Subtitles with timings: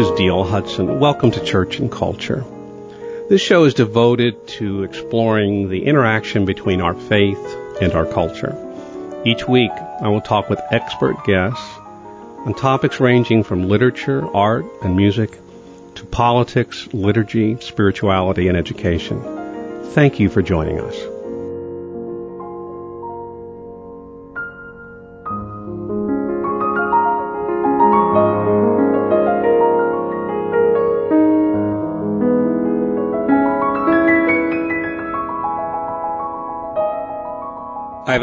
[0.00, 0.98] This is Deal Hudson.
[0.98, 2.42] Welcome to Church and Culture.
[3.28, 7.36] This show is devoted to exploring the interaction between our faith
[7.82, 8.56] and our culture.
[9.26, 11.62] Each week, I will talk with expert guests
[12.46, 15.38] on topics ranging from literature, art, and music
[15.96, 19.20] to politics, liturgy, spirituality, and education.
[19.90, 21.19] Thank you for joining us.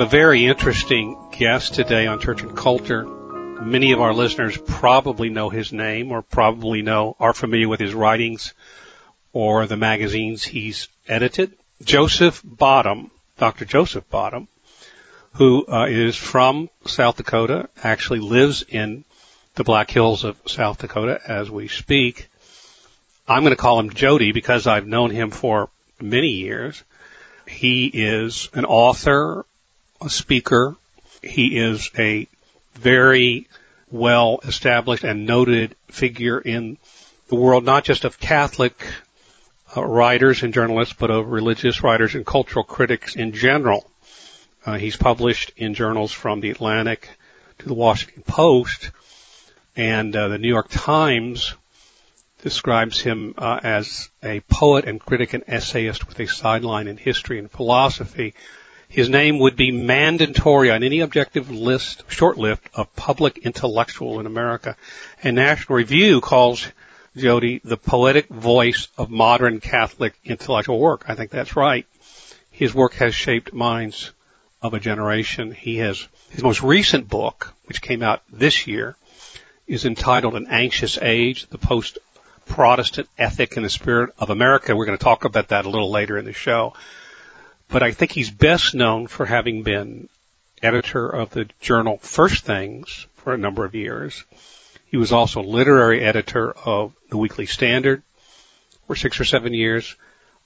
[0.07, 3.03] Very interesting guest today on Church and Culture.
[3.05, 7.94] Many of our listeners probably know his name or probably know, are familiar with his
[7.94, 8.53] writings
[9.33, 11.58] or the magazines he's edited.
[11.83, 13.66] Joseph Bottom, Dr.
[13.66, 14.47] Joseph Bottom,
[15.33, 19.03] who uh, is from South Dakota, actually lives in
[19.55, 22.30] the Black Hills of South Dakota as we speak.
[23.27, 26.81] I'm going to call him Jody because I've known him for many years.
[27.45, 29.45] He is an author,
[30.08, 30.76] speaker.
[31.23, 32.28] He is a
[32.76, 33.48] very
[33.90, 36.78] well established and noted figure in
[37.30, 38.86] the world, not just of Catholic
[39.76, 43.89] uh, writers and journalists, but of religious writers and cultural critics in general.
[44.66, 47.09] Uh, he's published in journals from the Atlantic
[47.59, 48.92] to the Washington Post,
[49.76, 51.54] and uh, the New York Times
[52.44, 57.39] describes him uh, as a poet and critic and essayist with a sideline in history
[57.39, 58.34] and philosophy.
[58.89, 64.25] His name would be mandatory on any objective list, short list of public intellectual in
[64.25, 64.77] America.
[65.21, 66.66] And National Review calls
[67.15, 71.05] Jody the poetic voice of modern Catholic intellectual work.
[71.08, 71.86] I think that's right.
[72.49, 74.11] His work has shaped minds
[74.61, 75.52] of a generation.
[75.52, 78.95] He has, his most recent book, which came out this year,
[79.67, 81.97] is entitled An Anxious Age, the Post
[82.45, 84.76] Protestant Ethic and the Spirit of America.
[84.76, 86.73] We're going to talk about that a little later in the show
[87.70, 90.10] but I think he's best known for having been
[90.61, 94.23] editor of the journal First Things for a number of years.
[94.86, 98.04] He was also literary editor of the Weekly Standard
[98.88, 99.95] for six or seven years,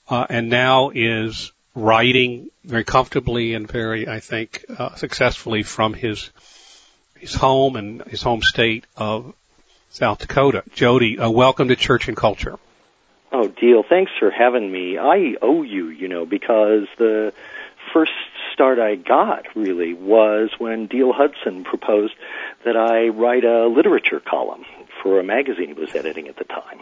[0.08, 6.30] uh, and now is writing very comfortably and very, I think, uh, successfully from his
[7.18, 9.32] his home and his home state of
[9.90, 10.64] South Dakota.
[10.74, 12.58] Jody, uh, welcome to Church and Culture.
[13.32, 13.82] Oh, deal.
[13.82, 14.98] Thanks for having me.
[14.98, 17.32] I owe you, you know, because the
[17.92, 18.12] first
[18.52, 22.14] start I got really was when Deal Hudson proposed
[22.64, 24.64] that I write a literature column
[25.02, 26.80] for a magazine he was editing at the time.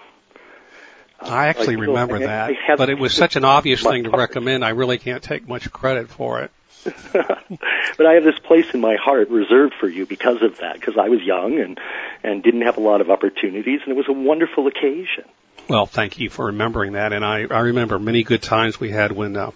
[1.21, 4.65] I actually remember that, I but it was such an obvious thing to recommend.
[4.65, 6.51] I really can't take much credit for it.
[7.13, 10.97] but I have this place in my heart reserved for you because of that, because
[10.97, 11.79] I was young and
[12.25, 15.25] and didn't have a lot of opportunities, and it was a wonderful occasion.
[15.71, 17.13] Well, thank you for remembering that.
[17.13, 19.53] And I, I remember many good times we had when uh,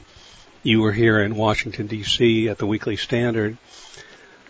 [0.63, 2.49] you were here in Washington, D.C.
[2.49, 3.59] at the Weekly Standard.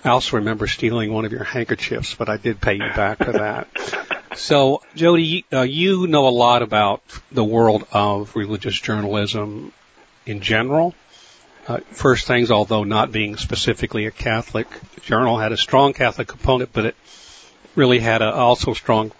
[0.04, 3.32] I also remember stealing one of your handkerchiefs, but I did pay you back for
[3.32, 3.68] that.
[4.36, 7.00] so, Jody, uh, you know a lot about
[7.32, 9.72] the world of religious journalism
[10.26, 10.94] in general.
[11.66, 14.68] Uh, first things, although not being specifically a Catholic
[15.00, 16.96] journal, had a strong Catholic component, but it
[17.74, 19.12] really had a also strong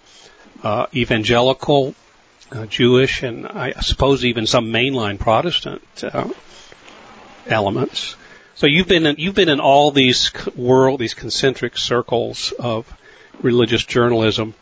[0.62, 1.94] uh, evangelical
[2.52, 6.28] uh, Jewish, and I suppose even some mainline Protestant uh,
[7.46, 8.16] elements.
[8.54, 12.92] So you've been in, you've been in all these world these concentric circles of
[13.40, 14.54] religious journalism.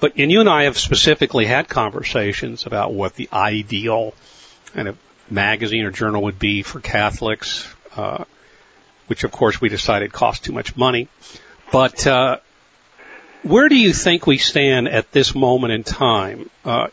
[0.00, 4.14] But and you and I have specifically had conversations about what the ideal
[4.74, 4.98] kind of
[5.30, 8.24] magazine or journal would be for Catholics, uh,
[9.06, 11.08] which of course we decided cost too much money.
[11.70, 12.38] But uh,
[13.42, 16.88] where do you think we stand at this moment in time uh,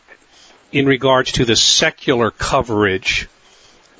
[0.72, 3.28] in regards to the secular coverage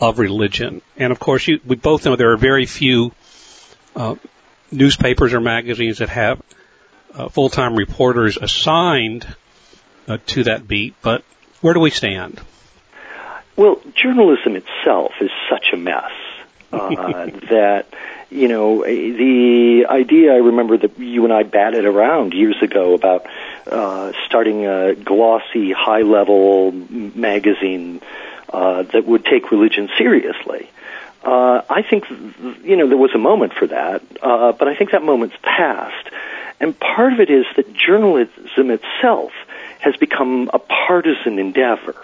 [0.00, 0.82] of religion?
[0.96, 3.12] And of course, you, we both know there are very few
[3.94, 4.14] uh,
[4.70, 6.40] newspapers or magazines that have
[7.14, 9.26] uh, full-time reporters assigned
[10.06, 10.94] uh, to that beat.
[11.02, 11.24] But
[11.60, 12.40] where do we stand?
[13.56, 16.12] Well, journalism itself is such a mess
[16.72, 16.88] uh,
[17.50, 17.86] that
[18.30, 23.26] you know, the idea I remember that you and I batted around years ago about
[23.66, 28.02] uh, starting a glossy, high level magazine
[28.50, 30.70] uh, that would take religion seriously.
[31.22, 32.08] Uh, I think,
[32.62, 36.08] you know, there was a moment for that, uh, but I think that moment's passed.
[36.60, 39.32] And part of it is that journalism itself
[39.80, 41.96] has become a partisan endeavor.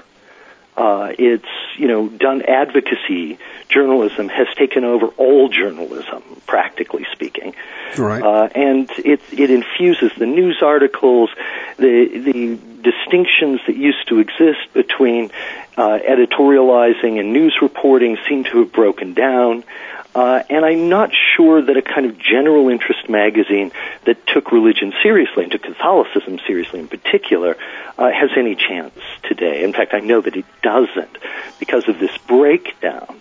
[0.77, 1.49] Uh, it's
[1.79, 3.39] you know done advocacy
[3.69, 7.55] journalism has taken over all journalism, practically speaking.
[7.97, 8.23] Right.
[8.23, 11.31] Uh, and it it infuses the news articles,
[11.77, 15.31] the the distinctions that used to exist between
[15.77, 19.65] uh, editorializing and news reporting seem to have broken down.
[20.15, 23.73] Uh, and I'm not sure that a kind of general interest magazine
[24.05, 27.57] that took religion seriously and took Catholicism seriously in particular
[27.99, 29.65] uh, has any chance today.
[29.65, 31.19] In fact, I know that it doesn't
[31.59, 33.21] because of this breakdown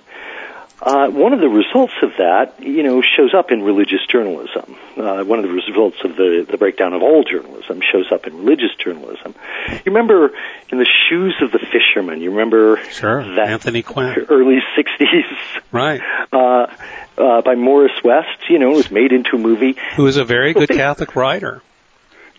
[0.83, 4.75] uh, one of the results of that, you know, shows up in religious journalism.
[4.97, 8.37] Uh, one of the results of the, the breakdown of all journalism shows up in
[8.37, 9.33] religious journalism.
[9.69, 10.33] You remember
[10.69, 12.19] in the shoes of the fisherman.
[12.19, 13.23] You remember sure.
[13.35, 16.01] that Anthony Quinn, early '60s, right?
[16.33, 16.67] Uh,
[17.17, 18.49] uh, by Morris West.
[18.49, 19.77] You know, it was made into a movie.
[19.95, 21.61] Who is a very good Catholic writer.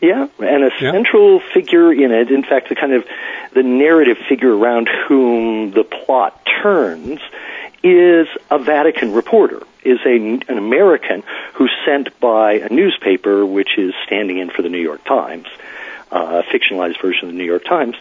[0.02, 0.93] Yeah, and a yeah.
[0.93, 3.06] central figure in it, in fact, the kind of
[3.55, 7.20] the narrative figure around whom the plot turns
[7.85, 11.23] is a Vatican reporter, is a, an American
[11.53, 15.47] who's sent by a newspaper which is standing in for the New York Times,
[16.11, 17.95] uh, a fictionalized version of the New York Times,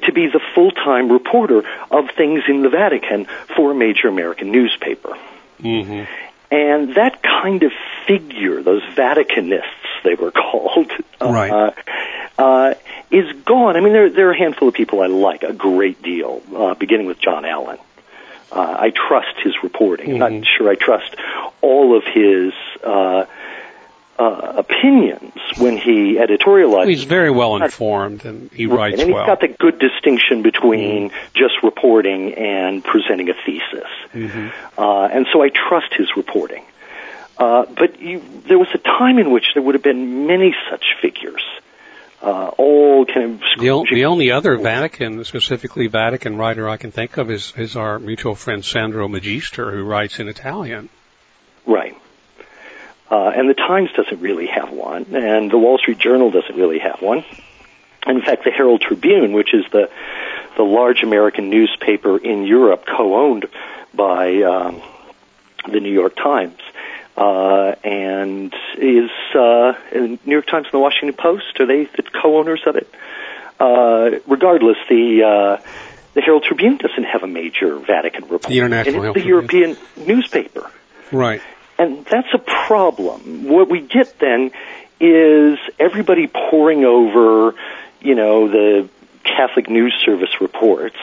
[0.00, 3.26] to be the full-time reporter of things in the Vatican
[3.56, 5.16] for a major American newspaper.
[5.60, 6.04] Mm-hmm.
[6.50, 7.72] And that kind of
[8.06, 9.64] figure, those Vaticanists,
[10.04, 10.92] they were called,
[11.22, 11.50] right.
[11.50, 11.70] uh,
[12.38, 12.74] uh,
[13.10, 13.76] is gone.
[13.76, 16.74] I mean, there, there are a handful of people I like a great deal, uh,
[16.74, 17.78] beginning with John Allen.
[18.52, 20.10] Uh, I trust his reporting.
[20.10, 20.22] Mm-hmm.
[20.22, 21.16] I'm not sure I trust
[21.62, 22.52] all of his
[22.84, 23.24] uh,
[24.18, 26.70] uh, opinions when he editorializes.
[26.70, 29.26] Well, he's very well informed and he writes and he's well.
[29.26, 31.16] got the good distinction between mm-hmm.
[31.34, 33.88] just reporting and presenting a thesis.
[34.12, 34.48] Mm-hmm.
[34.78, 36.64] Uh, and so I trust his reporting.
[37.38, 40.84] Uh, but you, there was a time in which there would have been many such
[41.00, 41.42] figures
[42.22, 47.16] uh, all kind of the, the only other Vatican, specifically Vatican writer I can think
[47.16, 50.88] of is, is our mutual friend Sandro Magister, who writes in Italian.
[51.66, 51.96] Right.
[53.10, 56.78] Uh, and the Times doesn't really have one, and the Wall Street Journal doesn't really
[56.78, 57.24] have one.
[58.06, 59.90] In fact, the Herald Tribune, which is the
[60.56, 63.46] the large American newspaper in Europe, co-owned
[63.94, 64.82] by um,
[65.70, 66.58] the New York Times,
[67.16, 72.62] uh, and is uh, New York Times and the Washington Post are they the co-owners
[72.66, 72.92] of it?
[73.60, 75.62] Uh, regardless, the uh,
[76.14, 78.42] the Herald Tribune doesn't have a major Vatican report.
[78.42, 80.70] The International and it's the European newspaper.
[81.10, 81.42] Right.
[81.78, 83.48] And that's a problem.
[83.48, 84.50] What we get then
[85.00, 87.54] is everybody poring over,
[88.00, 88.88] you know, the
[89.24, 90.96] Catholic News Service reports,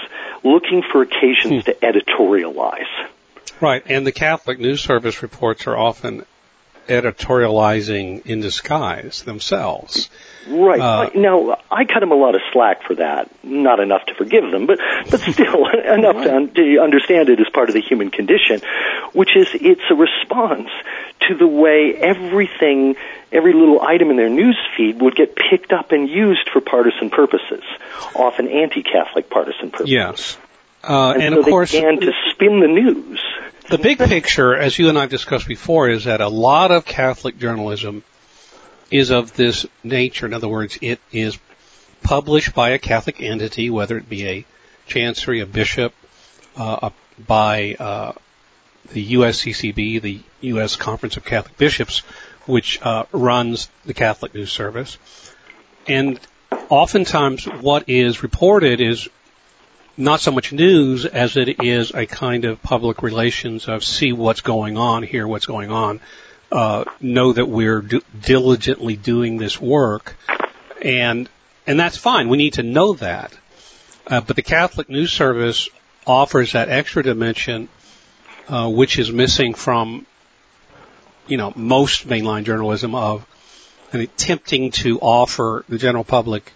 [0.44, 1.72] looking for occasions hmm.
[1.72, 3.10] to editorialize.
[3.62, 6.26] Right, and the Catholic News Service reports are often
[6.90, 10.10] editorializing in disguise themselves.
[10.48, 10.80] Right.
[10.80, 13.30] Uh, now, I cut them a lot of slack for that.
[13.44, 14.80] Not enough to forgive them, but
[15.10, 16.24] but still enough right.
[16.24, 18.62] to, un- to understand it as part of the human condition,
[19.14, 20.70] which is it's a response
[21.28, 22.96] to the way everything,
[23.32, 27.12] every little item in their news feed would get picked up and used for partisan
[27.12, 27.64] purposes,
[28.16, 29.92] often anti-Catholic partisan purposes.
[29.92, 30.38] Yes.
[30.84, 33.22] Uh, and, and so of course, they began to spin the news.
[33.70, 36.86] The big picture, as you and I have discussed before, is that a lot of
[36.86, 38.04] Catholic journalism
[38.90, 40.26] is of this nature.
[40.26, 41.38] In other words, it is
[42.02, 44.46] published by a Catholic entity, whether it be a
[44.88, 45.94] chancery, a bishop,
[46.58, 46.90] uh,
[47.28, 48.14] by uh,
[48.92, 50.76] the USCCB, the U.S.
[50.76, 52.00] Conference of Catholic Bishops,
[52.48, 54.98] which uh, runs the Catholic News Service.
[55.88, 56.20] And
[56.70, 59.08] oftentimes what is reported is
[60.00, 64.40] not so much news as it is a kind of public relations of see what's
[64.40, 66.00] going on, hear what's going on,
[66.54, 70.16] uh, know that we're do- diligently doing this work,
[70.82, 71.30] and
[71.68, 72.30] and that's fine.
[72.30, 73.38] We need to know that.
[74.08, 75.68] Uh, but the Catholic News Service
[76.08, 77.68] offers that extra dimension,
[78.48, 80.08] uh, which is missing from,
[81.28, 83.26] you know, most mainline journalism of
[83.92, 86.54] attempting to offer the general public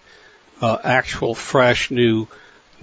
[0.62, 2.26] uh, actual, fresh, new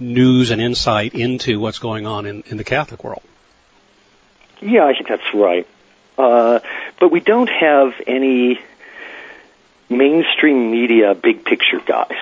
[0.02, 3.22] news and insight into what's going on in, in the Catholic world.
[4.60, 5.66] Yeah, I think that's right.
[6.18, 6.60] Uh,
[7.00, 8.60] but we don't have any
[9.88, 12.16] mainstream media big picture guys.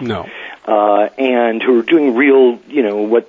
[0.00, 0.28] No.
[0.64, 3.28] Uh, and who are doing real, you know, what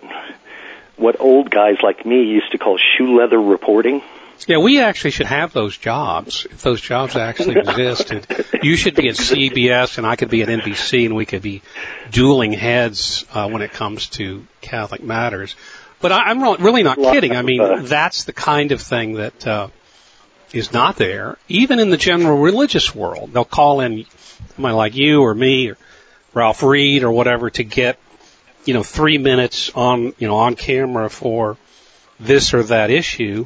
[0.95, 4.01] what old guys like me used to call shoe leather reporting.
[4.47, 8.27] Yeah, we actually should have those jobs if those jobs actually existed.
[8.61, 11.61] You should be at CBS and I could be at NBC and we could be
[12.11, 15.55] dueling heads uh, when it comes to Catholic matters.
[16.01, 17.35] But I, I'm really not kidding.
[17.35, 19.67] I mean, that's the kind of thing that uh,
[20.51, 23.31] is not there, even in the general religious world.
[23.31, 24.05] They'll call in
[24.55, 25.77] somebody like you or me or
[26.33, 27.97] Ralph Reed or whatever to get
[28.65, 31.57] you know, three minutes on, you know, on camera for
[32.19, 33.45] this or that issue,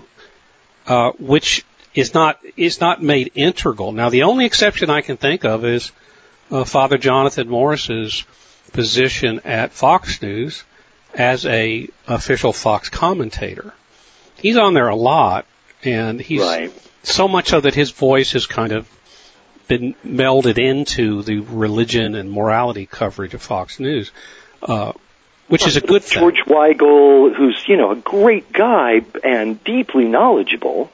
[0.88, 3.91] uh, which is not is not made integral.
[3.91, 5.91] Now, the only exception I can think of is
[6.51, 8.24] uh, Father Jonathan Morris's
[8.72, 10.63] position at Fox News
[11.13, 13.74] as a official Fox commentator.
[14.38, 15.46] He's on there a lot,
[15.84, 16.72] and he's right.
[17.03, 18.89] so much so that his voice has kind of
[19.67, 24.12] been melded into the religion and morality coverage of Fox News,
[24.62, 24.94] uh,
[25.47, 26.19] which is a good thing.
[26.19, 30.91] George Weigel, who's you know a great guy and deeply knowledgeable.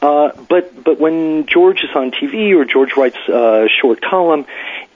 [0.00, 4.46] Uh, but but when George is on TV or George writes a short column,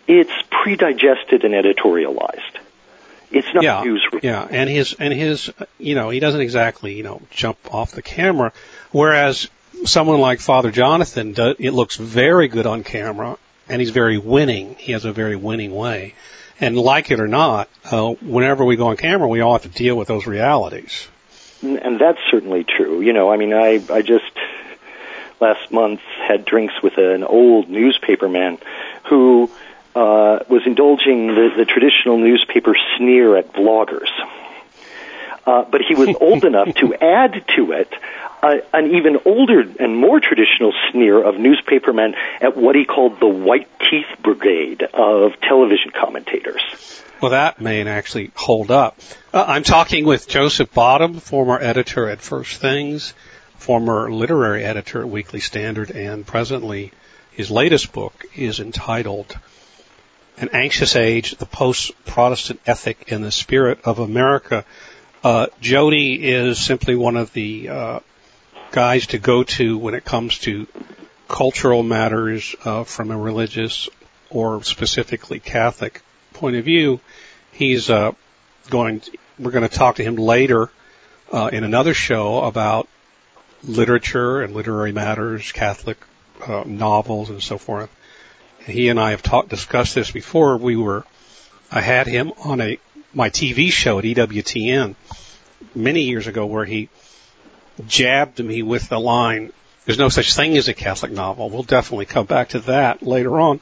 [0.07, 2.59] it's pre-digested and editorialized.
[3.33, 4.21] It's not yeah, newsroom.
[4.23, 8.03] Yeah, and his and his you know he doesn't exactly you know jump off the
[8.03, 8.53] camera,
[8.91, 9.49] whereas
[9.85, 14.77] someone like Father Jonathan, does, it looks very good on camera, and he's very winning.
[14.79, 16.15] He has a very winning way,
[16.63, 19.69] and like it or not, uh, whenever we go on camera, we all have to
[19.69, 21.09] deal with those realities.
[21.61, 23.03] And that's certainly true.
[23.03, 24.33] You know, I mean, I I just
[25.41, 28.59] last month had drinks with an old newspaperman
[29.11, 29.51] who
[29.95, 34.09] uh, was indulging the, the traditional newspaper sneer at bloggers.
[35.47, 37.93] Uh, but he was old enough to add to it
[38.43, 43.27] uh, an even older and more traditional sneer of newspapermen at what he called the
[43.27, 46.63] white teeth brigade of television commentators.
[47.21, 48.99] Well, that may actually hold up.
[49.33, 53.15] Uh, I'm talking with Joseph Bottom, former editor at First Things,
[53.59, 56.91] former literary editor at Weekly Standard, and presently
[57.31, 59.39] his latest book is entitled
[60.39, 64.65] an anxious age, the post-Protestant ethic and the spirit of America.
[65.23, 68.01] Uh, Jody is simply one of the uh,
[68.73, 70.67] guys to go to when it comes to
[71.29, 73.89] cultural matters uh, from a religious
[74.31, 76.03] or specifically Catholic
[76.33, 77.01] point of view.
[77.53, 78.13] He's uh,
[78.71, 79.01] going.
[79.01, 80.71] To, we're going to talk to him later
[81.33, 82.89] uh, in another show about
[83.65, 85.99] literature and literary matters, Catholic
[86.47, 87.91] uh, novels, and so forth
[88.67, 90.57] he and I have talked, discussed this before.
[90.57, 91.05] We were,
[91.71, 92.79] I had him on a,
[93.15, 94.95] my TV show at EWTN
[95.75, 96.89] many years ago where he
[97.87, 99.53] jabbed me with the line,
[99.85, 101.51] there's no such thing as a Catholic novel.
[101.51, 103.61] We'll definitely come back to that later on.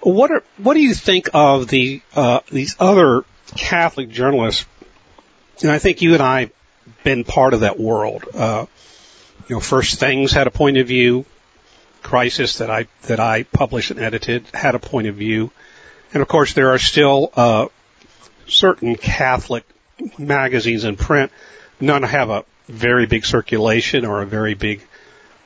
[0.00, 3.24] What are, what do you think of the, uh, these other
[3.56, 4.66] Catholic journalists?
[5.62, 6.52] And I think you and I have
[7.04, 8.24] been part of that world.
[8.34, 8.66] Uh,
[9.48, 11.24] you know, First Things had a point of view.
[12.02, 15.52] Crisis that I that I published and edited had a point of view,
[16.12, 17.66] and of course there are still uh,
[18.52, 19.64] certain Catholic
[20.18, 21.32] magazines in print.
[21.80, 24.82] None have a very big circulation or a very big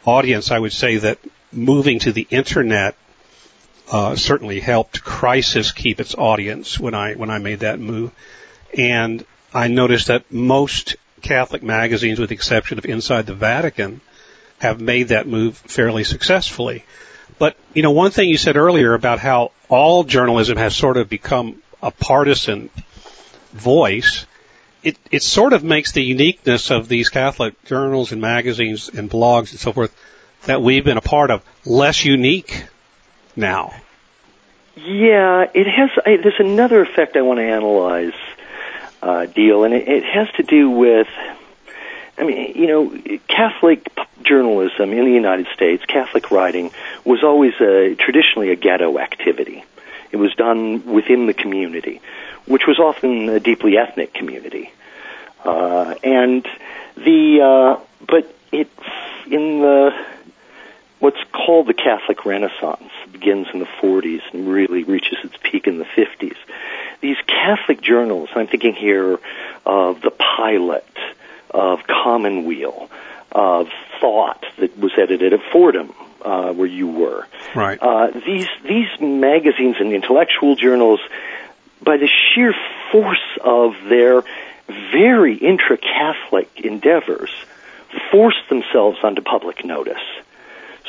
[0.04, 0.50] audience.
[0.50, 1.18] I would say that
[1.52, 2.96] moving to the internet
[3.90, 8.10] uh, certainly helped Crisis keep its audience when I when I made that move,
[8.76, 14.00] and I noticed that most Catholic magazines, with the exception of Inside the Vatican,
[14.58, 16.84] have made that move fairly successfully.
[17.38, 21.08] But, you know, one thing you said earlier about how all journalism has sort of
[21.08, 22.70] become a partisan
[23.52, 24.26] voice,
[24.82, 29.50] it, it sort of makes the uniqueness of these Catholic journals and magazines and blogs
[29.50, 29.94] and so forth
[30.44, 32.64] that we've been a part of less unique
[33.34, 33.74] now.
[34.76, 35.90] Yeah, it has.
[36.04, 38.12] I, there's another effect I want to analyze,
[39.02, 41.08] uh, deal, and it, it has to do with
[42.18, 43.86] I mean, you know, Catholic
[44.22, 46.70] journalism in the United States, Catholic writing,
[47.04, 49.64] was always a, traditionally a ghetto activity.
[50.12, 52.00] It was done within the community,
[52.46, 54.72] which was often a deeply ethnic community.
[55.44, 56.46] Uh, and
[56.96, 58.70] the, uh, but it,
[59.26, 59.90] in the,
[60.98, 65.78] what's called the Catholic Renaissance, begins in the 40s and really reaches its peak in
[65.78, 66.36] the 50s.
[67.00, 69.18] These Catholic journals, I'm thinking here
[69.64, 70.86] of the Pilot,
[71.50, 72.90] of Commonweal,
[73.32, 73.68] of
[74.00, 77.26] Thought that was edited at Fordham, uh, where you were.
[77.54, 77.78] Right.
[77.80, 81.00] Uh, these these magazines and intellectual journals,
[81.82, 82.54] by the sheer
[82.90, 84.22] force of their
[84.66, 87.30] very intra-Catholic endeavors,
[88.10, 90.02] forced themselves onto public notice.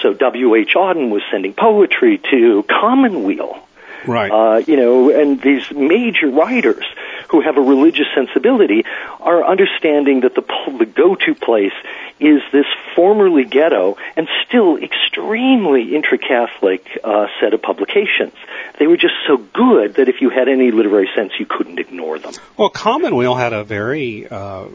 [0.01, 0.55] So W.
[0.55, 0.73] H.
[0.75, 3.63] Auden was sending poetry to Commonweal.
[4.05, 4.31] Right.
[4.31, 6.85] Uh, you know, and these major writers
[7.29, 8.85] who have a religious sensibility
[9.19, 10.43] are understanding that the,
[10.77, 11.73] the go-to place
[12.19, 18.33] is this formerly ghetto and still extremely intra-Catholic uh, set of publications.
[18.79, 22.19] They were just so good that if you had any literary sense, you couldn't ignore
[22.19, 22.33] them.
[22.57, 24.65] Well, Commonweal had a very uh,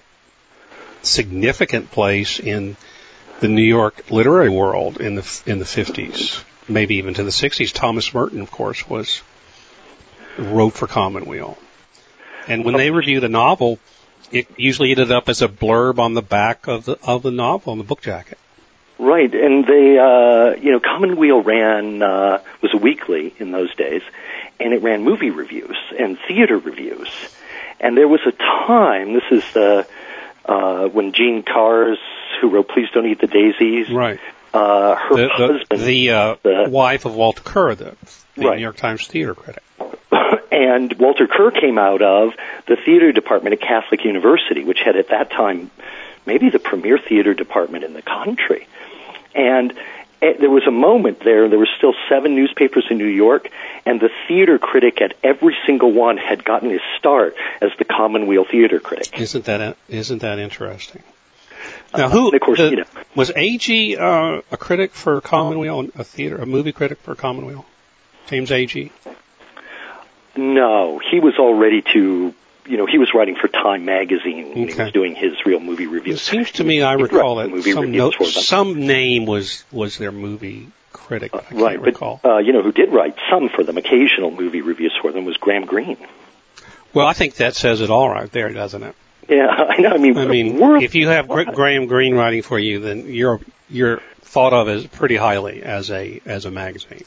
[1.03, 2.77] significant place in
[3.41, 7.73] the New York literary world in the in the 50s, maybe even to the 60s.
[7.73, 9.21] Thomas Merton, of course, was
[10.39, 11.59] wrote for Commonweal.
[12.49, 13.79] And when they reviewed a novel,
[14.31, 17.73] it usually ended up as a blurb on the back of the of the novel
[17.73, 18.39] on the book jacket.
[18.99, 24.03] Right, and they, uh, you know, Commonweal ran uh, was a weekly in those days,
[24.61, 27.09] and it ran movie reviews and theater reviews.
[27.81, 29.13] And there was a time.
[29.15, 29.87] This is the
[30.45, 31.97] uh, when Jean Kerr,
[32.41, 34.21] who wrote "Please Don't Eat the Daisies," right.
[34.55, 37.97] Uh, her the, the, husband, the, uh, the wife of Walter Kerr, the,
[38.37, 38.57] the Right.
[38.57, 39.63] New York Times theater critic.
[40.53, 42.35] And Walter Kerr came out of
[42.69, 45.71] the theater department at Catholic University, which had at that time
[46.27, 48.69] maybe the premier theater department in the country.
[49.35, 49.73] And
[50.21, 53.49] there was a moment there, there were still seven newspapers in New York,
[53.87, 58.45] and the theater critic at every single one had gotten his start as the Commonweal
[58.45, 59.19] theater critic.
[59.19, 61.03] Isn't that isn't that interesting?
[61.97, 62.85] Now, who of course, the- you know.
[63.17, 67.65] was Agee uh, a critic for Commonweal, a theater, a movie critic for Commonweal?
[68.29, 68.91] James Agee.
[70.37, 72.35] No, he was already to,
[72.67, 75.87] you know, he was writing for Time magazine when he was doing his real movie
[75.87, 76.21] reviews.
[76.21, 80.13] It seems to me I recall that movie some note, some name was was their
[80.13, 81.35] movie critic.
[81.35, 82.21] I can't right, recall.
[82.23, 85.25] but uh, you know who did write some for them, occasional movie reviews for them
[85.25, 85.99] was Graham Greene.
[86.95, 88.95] well, I think that says it all right there, doesn't it?
[89.29, 89.91] Yeah, I know.
[89.91, 93.41] I mean, I mean, if you have Gra- Graham Greene writing for you, then you're
[93.69, 97.05] you're thought of as pretty highly as a as a magazine.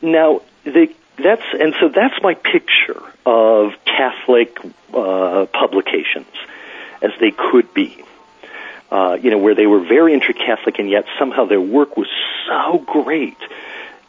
[0.00, 4.58] now the that's and so that's my picture of Catholic
[4.92, 6.32] uh, publications
[7.00, 8.04] as they could be.
[8.90, 12.08] Uh, you know, where they were very intra-Catholic and yet somehow their work was
[12.46, 13.38] so great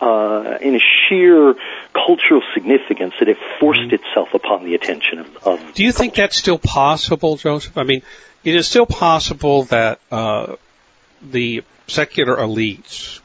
[0.01, 1.55] uh, in a sheer
[1.93, 5.47] cultural significance that it forced itself upon the attention of.
[5.47, 7.77] of Do you think that's still possible, Joseph?
[7.77, 8.01] I mean,
[8.43, 10.57] it is still possible that uh,
[11.21, 13.21] the secular elites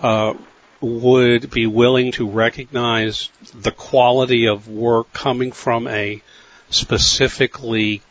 [0.00, 0.34] uh,
[0.82, 6.20] would be willing to recognize the quality of work coming from a
[6.70, 8.02] specifically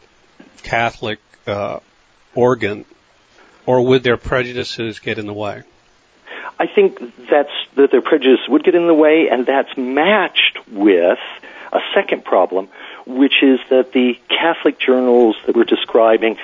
[0.63, 1.79] Catholic uh,
[2.33, 2.85] organ,
[3.65, 5.63] or would their prejudices get in the way?
[6.57, 11.19] I think that's that their prejudice would get in the way, and that's matched with
[11.73, 12.69] a second problem,
[13.05, 16.37] which is that the Catholic journals that we're describing,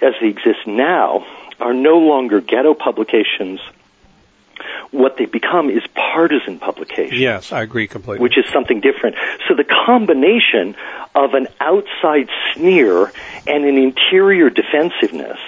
[0.00, 1.26] as they exist now,
[1.60, 3.60] are no longer ghetto publications.
[4.90, 8.22] What they become is partisan publications Yes, I agree completely.
[8.22, 9.16] which is something different.
[9.48, 10.76] So the combination
[11.14, 13.12] of an outside sneer
[13.46, 15.38] and an interior defensiveness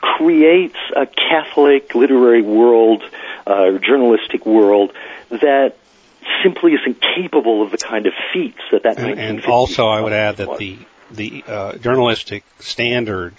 [0.00, 3.02] creates a Catholic literary world,
[3.46, 4.92] uh, journalistic world
[5.30, 5.76] that
[6.42, 10.12] simply isn't capable of the kind of feats that that And, and also, I would
[10.12, 10.58] add that was.
[10.58, 10.78] the
[11.12, 13.34] the uh, journalistic standard,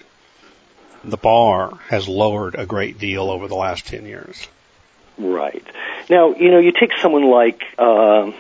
[1.04, 4.48] the bar, has lowered a great deal over the last ten years.
[5.18, 5.66] Right.
[6.10, 8.32] Now, you know, you take someone like, uh,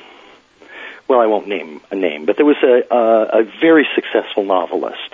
[1.08, 5.12] well, I won't name a name, but there was a, a, a very successful novelist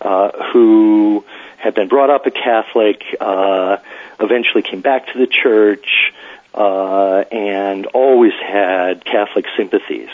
[0.00, 1.24] uh, who
[1.58, 3.78] had been brought up a Catholic, uh,
[4.20, 6.12] eventually came back to the church,
[6.54, 10.10] uh, and always had Catholic sympathies.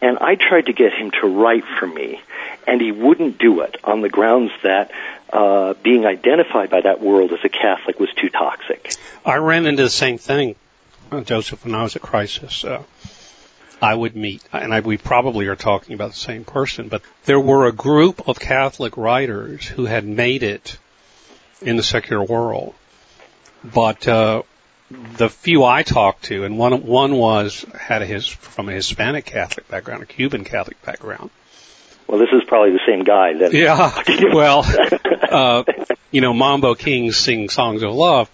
[0.00, 2.20] And I tried to get him to write for me,
[2.66, 4.90] and he wouldn't do it on the grounds that
[5.32, 8.94] uh, being identified by that world as a Catholic was too toxic.
[9.24, 10.54] I ran into the same thing,
[11.10, 12.64] uh, Joseph, when I was at Crisis.
[12.64, 12.82] Uh,
[13.80, 17.40] I would meet, and I, we probably are talking about the same person, but there
[17.40, 20.78] were a group of Catholic writers who had made it
[21.60, 22.74] in the secular world.
[23.62, 24.42] But uh,
[24.90, 29.24] the few I talked to, and one one was had a his from a Hispanic
[29.24, 31.30] Catholic background, a Cuban Catholic background.
[32.06, 33.52] Well, this is probably the same guy that.
[33.52, 34.02] Yeah.
[34.34, 34.64] Well,
[35.30, 35.64] uh,
[36.10, 38.30] you know, Mambo Kings sing songs of love,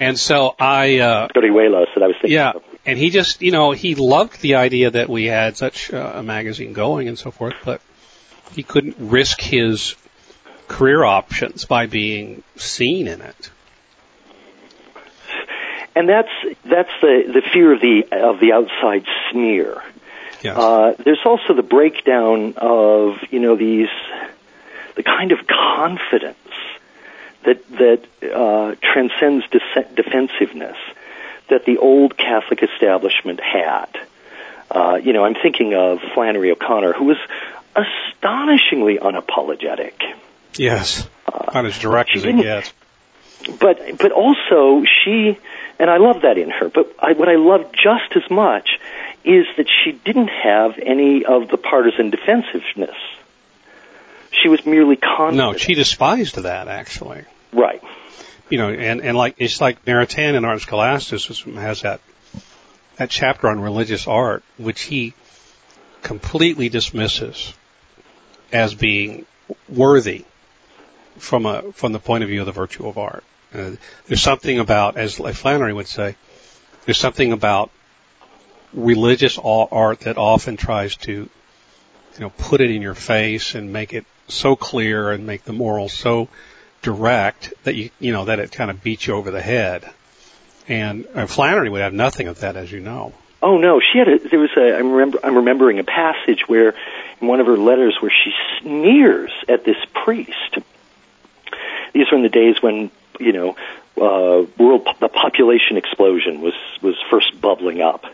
[0.00, 0.98] and so I.
[0.98, 2.52] Uh, Hijuelos that I was thinking yeah,
[2.84, 6.22] and he just, you know, he loved the idea that we had such uh, a
[6.22, 7.80] magazine going and so forth, but
[8.52, 9.94] he couldn't risk his
[10.68, 13.50] career options by being seen in it.
[15.94, 16.30] And that's
[16.64, 19.82] that's the the fear of the of the outside sneer.
[20.42, 20.56] Yes.
[20.56, 23.90] Uh, there's also the breakdown of you know these
[24.96, 26.36] the kind of confidence
[27.44, 30.76] that that uh, transcends dece- defensiveness
[31.48, 33.88] that the old Catholic establishment had.
[34.70, 37.18] Uh, you know, I'm thinking of Flannery O'Connor, who was
[37.76, 39.92] astonishingly unapologetic.
[40.54, 41.06] yes.
[41.54, 42.72] Not as direct as it gets.
[43.60, 45.38] but but also she
[45.78, 46.68] and I love that in her.
[46.68, 48.78] But I, what I love just as much
[49.24, 52.96] is that she didn't have any of the partisan defensiveness.
[54.30, 55.36] She was merely confident.
[55.36, 57.24] No, she despised that actually.
[57.52, 57.82] right.
[58.50, 62.00] You know, and, and like, it's like Maritain in Art Scholasticism has that,
[62.96, 65.14] that chapter on religious art, which he
[66.02, 67.54] completely dismisses
[68.52, 69.24] as being
[69.68, 70.24] worthy
[71.18, 73.24] from a from the point of view of the virtue of art.
[73.54, 73.72] Uh,
[74.06, 76.16] there's something about, as Flannery would say,
[76.84, 77.70] there's something about
[78.72, 83.92] religious art that often tries to, you know, put it in your face and make
[83.92, 86.28] it so clear and make the morals so
[86.80, 89.88] direct that you, you know, that it kind of beats you over the head.
[90.68, 93.12] And uh, Flannery would have nothing of that, as you know.
[93.42, 94.18] Oh no, she had a.
[94.20, 94.60] There was a.
[94.60, 95.18] I remember.
[95.22, 96.74] I'm remembering a passage where,
[97.20, 100.58] in one of her letters, where she sneers at this priest.
[101.92, 102.90] These were in the days when
[103.22, 103.56] you know,
[103.96, 108.04] uh, world the population explosion was was first bubbling up,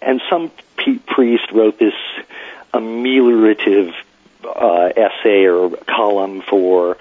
[0.00, 1.94] and some p- priest wrote this
[2.72, 3.92] ameliorative
[4.44, 6.96] uh, essay or column for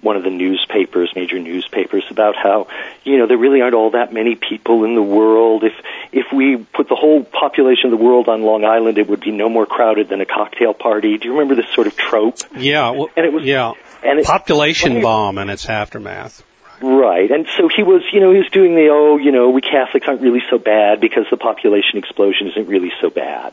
[0.00, 2.68] one of the newspapers, major newspapers, about how
[3.04, 5.64] you know there really aren't all that many people in the world.
[5.64, 5.72] If
[6.12, 9.32] if we put the whole population of the world on Long Island, it would be
[9.32, 11.18] no more crowded than a cocktail party.
[11.18, 12.38] Do you remember this sort of trope?
[12.56, 13.72] Yeah, well, and it was yeah,
[14.04, 16.44] and it, population bomb and its aftermath.
[16.80, 17.30] Right.
[17.30, 20.06] And so he was, you know, he was doing the, oh, you know, we Catholics
[20.06, 23.52] aren't really so bad because the population explosion isn't really so bad.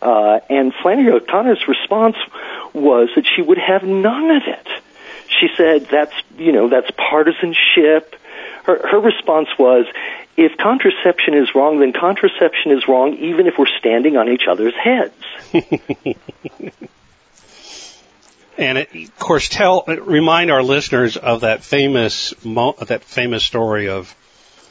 [0.00, 2.16] Uh, and Flannery O'Connor's response
[2.72, 4.68] was that she would have none of it.
[5.28, 8.16] She said, that's, you know, that's partisanship.
[8.64, 9.86] Her, her response was,
[10.36, 14.74] if contraception is wrong, then contraception is wrong even if we're standing on each other's
[14.74, 15.14] heads.
[18.62, 24.14] And it, of course, tell remind our listeners of that famous that famous story of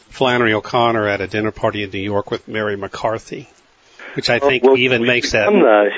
[0.09, 3.49] Flannery O'Connor at a dinner party in New York with Mary McCarthy,
[4.15, 5.49] which I think well, even makes that.
[5.51, 5.89] The,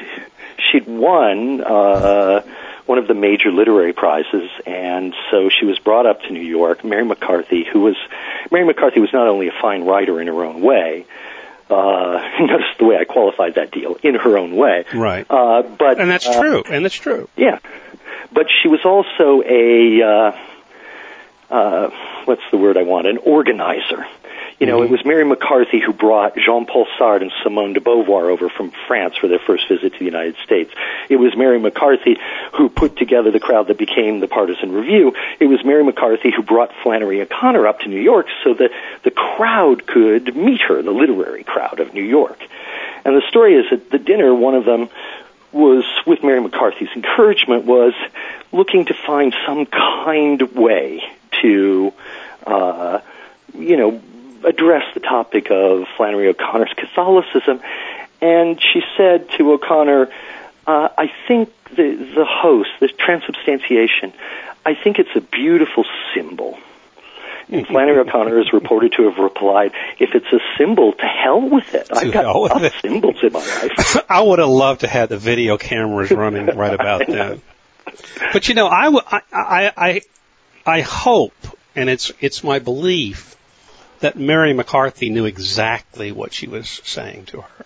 [0.71, 2.41] she'd won uh,
[2.85, 6.83] one of the major literary prizes, and so she was brought up to New York.
[6.83, 7.95] Mary McCarthy, who was
[8.51, 11.05] Mary McCarthy, was not only a fine writer in her own way,
[11.69, 14.85] uh, notice the way I qualified that deal in her own way.
[14.93, 15.25] Right.
[15.29, 16.63] Uh, but and that's uh, true.
[16.69, 17.29] And that's true.
[17.35, 17.59] Yeah.
[18.31, 20.37] But she was also a uh,
[21.53, 21.89] uh,
[22.25, 23.07] what's the word I want?
[23.07, 24.05] An organizer.
[24.59, 24.85] You know, mm-hmm.
[24.85, 29.15] it was Mary McCarthy who brought Jean-Paul Sartre and Simone de Beauvoir over from France
[29.17, 30.71] for their first visit to the United States.
[31.09, 32.17] It was Mary McCarthy
[32.53, 35.13] who put together the crowd that became the Partisan Review.
[35.39, 38.71] It was Mary McCarthy who brought Flannery O'Connor up to New York so that
[39.03, 42.39] the crowd could meet her, the literary crowd of New York.
[43.05, 44.89] And the story is at the dinner, one of them
[45.53, 47.93] was, with Mary McCarthy's encouragement, was
[48.51, 51.03] looking to find some kind way
[51.41, 51.93] to,
[52.45, 52.99] uh,
[53.57, 54.01] you know,
[54.45, 57.61] address the topic of Flannery O'Connor's Catholicism,
[58.21, 60.09] and she said to O'Connor,
[60.67, 64.13] uh, "I think the the host, the transubstantiation,
[64.65, 66.57] I think it's a beautiful symbol."
[67.47, 67.55] Hmm.
[67.55, 71.73] And Flannery O'Connor is reported to have replied, "If it's a symbol, to hell with
[71.73, 71.89] it.
[71.91, 72.25] I've got
[72.63, 76.45] of symbols in my life." I would have loved to have the video cameras running
[76.45, 77.41] right about then.
[78.31, 80.01] But you know, I, I, I,
[80.65, 81.35] I hope,
[81.75, 83.35] and it's it's my belief
[83.99, 87.65] that Mary McCarthy knew exactly what she was saying to her.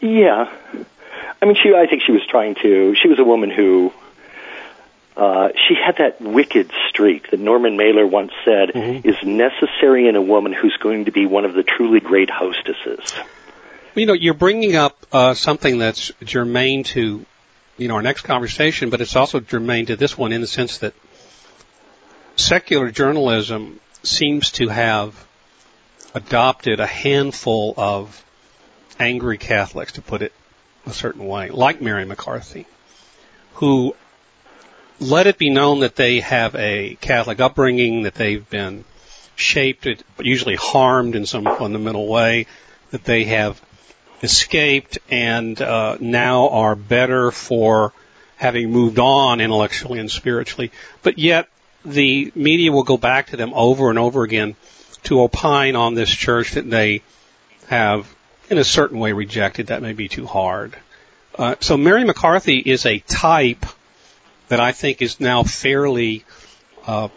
[0.00, 0.52] Yeah.
[1.40, 3.92] I mean, she, I think she was trying to, she was a woman who,
[5.18, 9.08] uh, she had that wicked streak that Norman Mailer once said mm-hmm.
[9.08, 13.14] is necessary in a woman who's going to be one of the truly great hostesses.
[13.96, 17.26] You know, you're bringing up uh, something that's germane to,
[17.76, 20.78] you know, our next conversation, but it's also germane to this one in the sense
[20.78, 20.94] that
[22.36, 25.26] secular journalism seems to have
[26.14, 28.24] adopted a handful of
[29.00, 30.32] angry Catholics, to put it
[30.86, 32.66] a certain way, like Mary McCarthy,
[33.54, 33.96] who
[35.00, 38.84] let it be known that they have a Catholic upbringing, that they've been
[39.36, 39.86] shaped,
[40.20, 42.46] usually harmed in some fundamental way,
[42.90, 43.60] that they have
[44.22, 47.92] escaped and uh, now are better for
[48.36, 50.70] having moved on intellectually and spiritually,
[51.02, 51.48] but yet
[51.84, 54.56] the media will go back to them over and over again
[55.04, 57.02] to opine on this church that they
[57.68, 58.12] have,
[58.50, 59.68] in a certain way, rejected.
[59.68, 60.76] That may be too hard.
[61.36, 63.64] Uh, so Mary McCarthy is a type
[64.48, 66.24] that I think is now fairly
[66.86, 67.08] uh,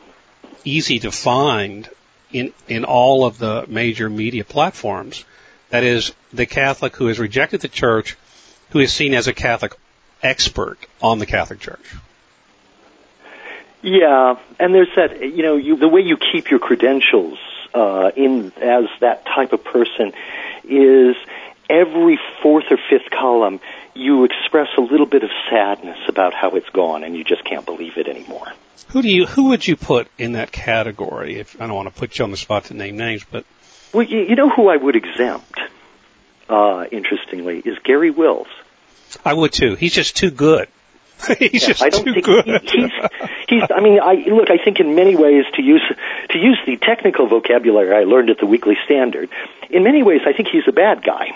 [0.63, 1.89] easy to find
[2.32, 5.26] in in all of the major media platforms.
[5.70, 8.17] That is, the Catholic who has rejected the church,
[8.72, 9.74] who is seen as a Catholic
[10.22, 11.96] expert on the Catholic Church.
[13.82, 17.39] Yeah, and there's that, you know, you, the way you keep your credentials
[17.74, 20.13] uh, in as that type of person
[20.63, 21.15] is
[21.70, 23.60] every fourth or fifth column
[23.95, 27.65] you express a little bit of sadness about how it's gone, and you just can't
[27.65, 28.47] believe it anymore.
[28.89, 29.25] Who do you?
[29.25, 31.39] Who would you put in that category?
[31.39, 33.45] If I don't want to put you on the spot to name names, but
[33.93, 35.60] well, you, you know who I would exempt.
[36.49, 38.47] uh, interestingly, is Garry Wills.
[39.25, 39.75] I would too.
[39.75, 40.67] He's just too good.
[41.39, 42.45] he's Yeah, just I don't too think good.
[42.45, 42.91] he- he's
[43.47, 43.63] he's.
[43.69, 44.49] I mean, I look.
[44.49, 45.84] I think in many ways to use
[46.30, 49.30] to use the technical vocabulary I learned at the Weekly Standard.
[49.69, 51.32] In many ways, I think he's a bad guy.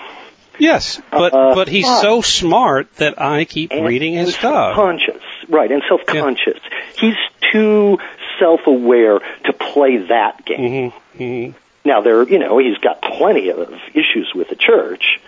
[0.59, 4.75] Yes, but Uh, but he's but- so smart that I keep reading his stuff.
[4.75, 5.71] Self-conscious, right?
[5.71, 6.59] And self-conscious.
[6.97, 7.15] He's
[7.51, 7.97] too
[8.39, 10.91] self-aware to play that game.
[10.91, 11.49] hmm hmm
[11.85, 15.19] Now there, you know, he's got plenty of issues with the church,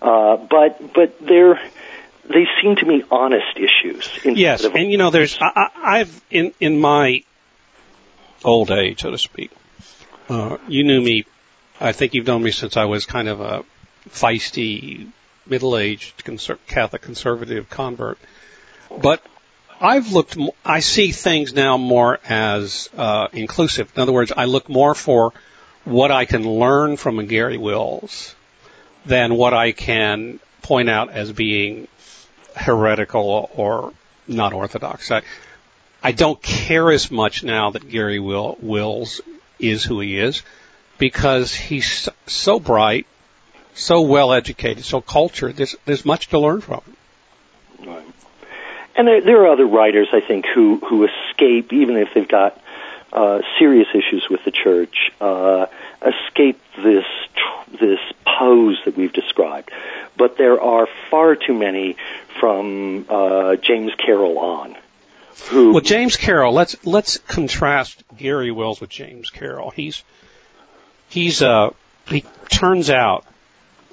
[0.00, 1.60] uh, but but they're
[2.28, 4.08] they seem to me honest issues.
[4.24, 7.22] Yes, of- and you know, there's I, I- I've in in my
[8.44, 9.50] old age, so to speak.
[10.28, 11.24] Uh, you knew me.
[11.80, 13.64] I think you've known me since I was kind of a
[14.10, 15.08] feisty,
[15.46, 18.18] middle-aged conser- Catholic conservative convert.
[18.96, 19.22] But
[19.80, 20.36] I've looked.
[20.64, 23.92] I see things now more as uh, inclusive.
[23.94, 25.32] In other words, I look more for
[25.84, 28.34] what I can learn from a Garry Wills
[29.04, 31.88] than what I can point out as being
[32.56, 33.92] heretical or
[34.26, 35.10] not orthodox.
[35.10, 35.22] I,
[36.02, 39.20] I don't care as much now that Garry Will, Wills
[39.58, 40.42] is who he is
[40.98, 43.06] because he's so bright,
[43.76, 45.56] so well educated, so cultured.
[45.56, 46.82] There's, there's much to learn from.
[47.84, 48.06] Right.
[48.96, 52.58] And there, there are other writers, I think, who who escape, even if they've got
[53.12, 55.66] uh, serious issues with the church, uh,
[56.00, 59.70] escape this tr- this pose that we've described.
[60.16, 61.96] But there are far too many
[62.40, 64.76] from uh, James Carroll on.
[65.50, 69.70] Who, Well, James Carroll, let's let's contrast Garry Wills with James Carroll.
[69.70, 70.02] He's
[71.10, 71.70] he's uh
[72.08, 73.26] he turns out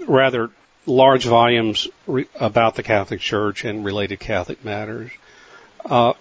[0.07, 0.49] rather
[0.85, 5.11] large volumes re- about the Catholic Church and related Catholic matters.
[5.85, 6.13] Uh,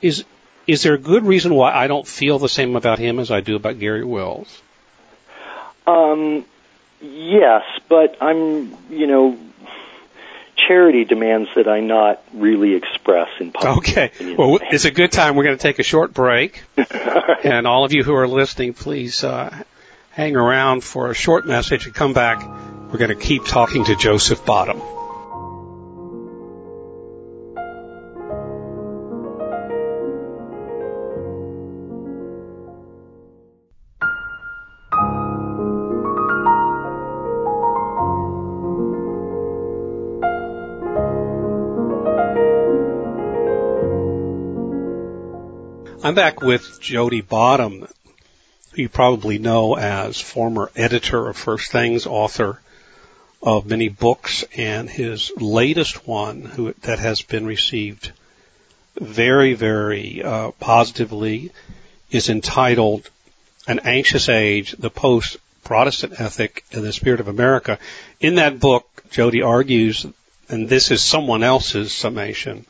[0.00, 0.24] is
[0.66, 3.40] is there a good reason why I don't feel the same about him as I
[3.40, 4.62] do about Garry Wills?
[5.86, 6.44] Um,
[7.00, 9.38] yes, but I'm, you know,
[10.56, 13.88] charity demands that I not really express in public.
[13.88, 14.34] Okay.
[14.34, 15.36] Well, it's a good time.
[15.36, 16.62] We're going to take a short break.
[17.44, 19.62] And all of you who are listening, please uh,
[20.10, 22.40] hang around for a short message and come back.
[22.88, 24.80] We're going to keep talking to Joseph Bottom.
[46.04, 47.88] I'm back with Jody Bottom,
[48.70, 52.60] who you probably know as former editor of First Things, author
[53.46, 58.10] of many books, and his latest one who, that has been received
[59.00, 61.52] very, very uh, positively
[62.10, 63.08] is entitled
[63.68, 67.78] An Anxious Age, the Post-Protestant Ethic and the Spirit of America.
[68.20, 70.04] In that book, Jody argues,
[70.48, 72.66] and this is someone else's summation,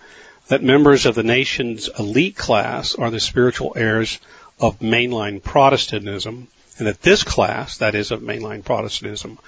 [0.48, 4.18] that members of the nation's elite class are the spiritual heirs
[4.60, 9.38] of mainline Protestantism, and that this class, that is of mainline Protestantism,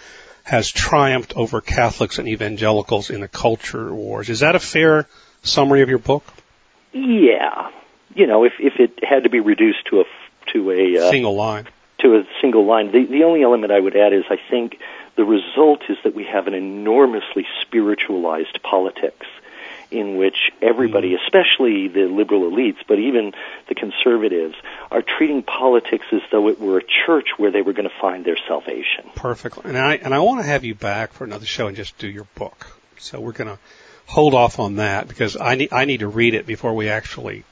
[0.45, 4.31] has triumphed over Catholics and evangelicals in the culture wars.
[4.31, 5.07] Is that a fair
[5.43, 6.25] summary of your book?
[6.93, 7.71] Yeah,
[8.15, 10.05] you know, if if it had to be reduced to a
[10.53, 11.69] to a uh, Single line.
[11.99, 14.79] to a single line, the the only element I would add is I think
[15.17, 19.27] the result is that we have an enormously spiritualized politics
[19.91, 23.33] in which everybody, especially the liberal elites, but even
[23.69, 24.55] the conservatives,
[24.91, 28.25] are treating politics as though it were a church where they were going to find
[28.25, 29.11] their salvation.
[29.15, 29.63] Perfectly.
[29.65, 32.09] And I and I want to have you back for another show and just do
[32.09, 32.79] your book.
[32.99, 33.59] So we're going to
[34.07, 37.45] hold off on that because I need I need to read it before we actually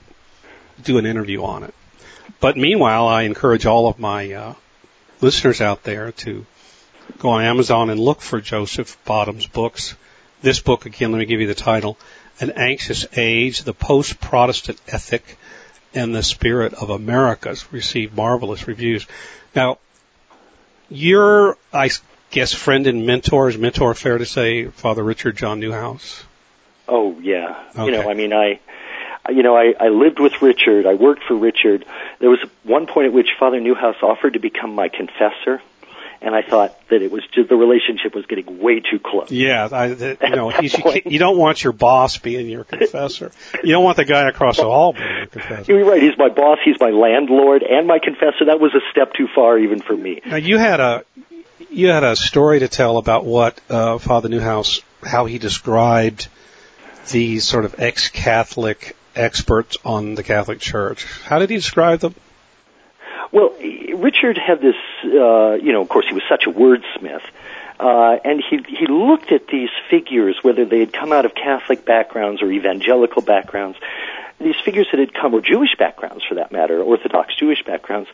[0.82, 1.74] do an interview on it.
[2.40, 4.54] But meanwhile, I encourage all of my uh,
[5.20, 6.44] listeners out there to
[7.18, 9.94] go on Amazon and look for Joseph Bottom's books.
[10.42, 11.96] This book again, let me give you the title:
[12.40, 15.38] An Anxious Age: The Post-Protestant Ethic
[15.94, 19.06] and the Spirit of America's received marvelous reviews.
[19.54, 19.78] Now,
[20.90, 21.90] your, I
[22.30, 26.22] guess, friend and mentor, is mentor fair to say, Father Richard John Neuhaus?
[26.88, 27.86] Oh yeah, Okay.
[27.86, 28.60] you know, I mean, I,
[29.30, 30.86] you know, I, I lived with Richard.
[30.86, 31.84] I worked for Richard.
[32.20, 35.60] There was one point at which Father Neuhaus offered to become my confessor,
[36.20, 39.30] and I thought that it was just the relationship was getting way too close.
[39.30, 39.86] Yeah, I,
[40.22, 43.30] you know, he's, you, you don't want your boss being your confessor.
[43.62, 45.72] You don't want the guy across the hall being your confessor.
[45.72, 46.02] You're right.
[46.02, 46.58] He's my boss.
[46.64, 48.46] He's my landlord and my confessor.
[48.46, 50.20] That was a step too far even for me.
[50.24, 51.04] Now you had a
[51.70, 56.28] you had a story to tell about what uh, Father Neuhaus how he described
[57.10, 61.04] these sort of ex-Catholic experts on the Catholic Church.
[61.22, 62.14] How did he describe them?
[63.32, 63.50] Well,
[63.94, 67.22] Richard had this, uh, you know, of course, he was such a wordsmith.
[67.78, 71.84] Uh, and he he looked at these figures, whether they had come out of Catholic
[71.84, 73.78] backgrounds or evangelical backgrounds,
[74.40, 78.08] these figures that had come, or Jewish backgrounds for that matter, Orthodox Jewish backgrounds,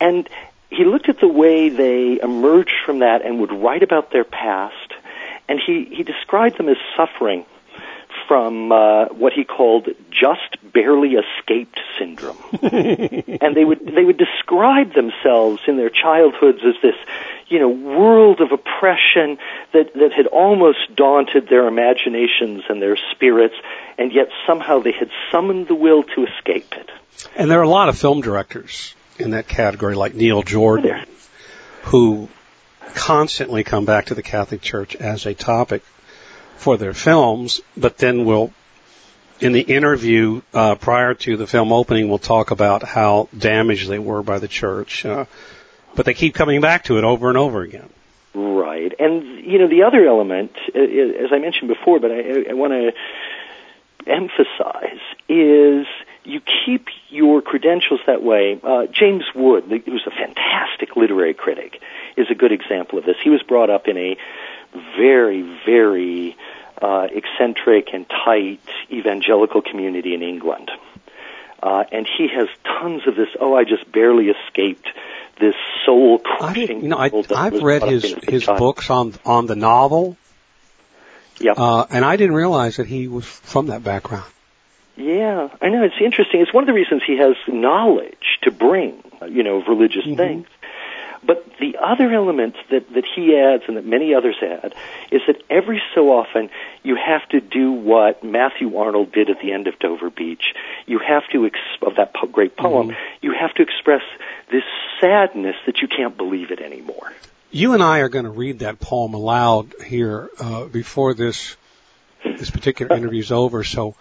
[0.00, 0.28] and
[0.70, 4.92] he looked at the way they emerged from that and would write about their past,
[5.48, 7.44] and he he described them as suffering
[8.30, 14.94] from uh, what he called just barely escaped syndrome, and they would they would describe
[14.94, 16.94] themselves in their childhoods as this,
[17.48, 19.36] you know, world of oppression
[19.72, 23.56] that that had almost daunted their imaginations and their spirits,
[23.98, 26.88] and yet somehow they had summoned the will to escape it.
[27.34, 31.04] And there are a lot of film directors in that category, like Neil Jordan,
[31.82, 32.28] who
[32.94, 35.82] constantly come back to the Catholic Church as a topic
[36.60, 38.52] for their films, but then we'll,
[39.40, 43.98] in the interview uh, prior to the film opening, we'll talk about how damaged they
[43.98, 45.04] were by the church.
[45.06, 45.24] Uh,
[45.94, 47.88] but they keep coming back to it over and over again.
[48.34, 52.52] Right, and you know the other element, uh, as I mentioned before, but I, I
[52.52, 52.92] want to
[54.06, 55.86] emphasize is
[56.24, 58.60] you keep your credentials that way.
[58.62, 61.80] Uh, James Wood, who's a fantastic literary critic,
[62.16, 63.16] is a good example of this.
[63.22, 64.16] He was brought up in a
[64.72, 66.36] very, very
[66.80, 70.70] uh, eccentric and tight evangelical community in England.
[71.62, 74.88] Uh, and he has tons of this, oh, I just barely escaped
[75.38, 75.54] this
[75.84, 76.82] soul crushing.
[76.82, 80.16] You know, I, I've read his, his books on, on the novel.
[81.38, 81.52] Yeah.
[81.52, 84.30] Uh, and I didn't realize that he was from that background.
[84.96, 85.82] Yeah, I know.
[85.82, 86.40] It's interesting.
[86.40, 90.16] It's one of the reasons he has knowledge to bring, you know, of religious mm-hmm.
[90.16, 90.46] things.
[91.22, 94.74] But the other element that, that he adds and that many others add
[95.10, 96.48] is that every so often
[96.82, 100.54] you have to do what Matthew Arnold did at the end of Dover Beach.
[100.86, 102.98] You have to, ex- of that po- great poem, mm-hmm.
[103.20, 104.02] you have to express
[104.50, 104.64] this
[105.00, 107.12] sadness that you can't believe it anymore.
[107.50, 111.56] You and I are going to read that poem aloud here uh, before this
[112.24, 113.64] this particular interview is over.
[113.64, 113.94] So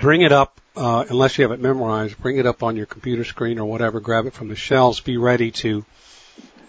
[0.00, 3.24] bring it up, uh, unless you have it memorized, bring it up on your computer
[3.24, 5.84] screen or whatever, grab it from the shelves, be ready to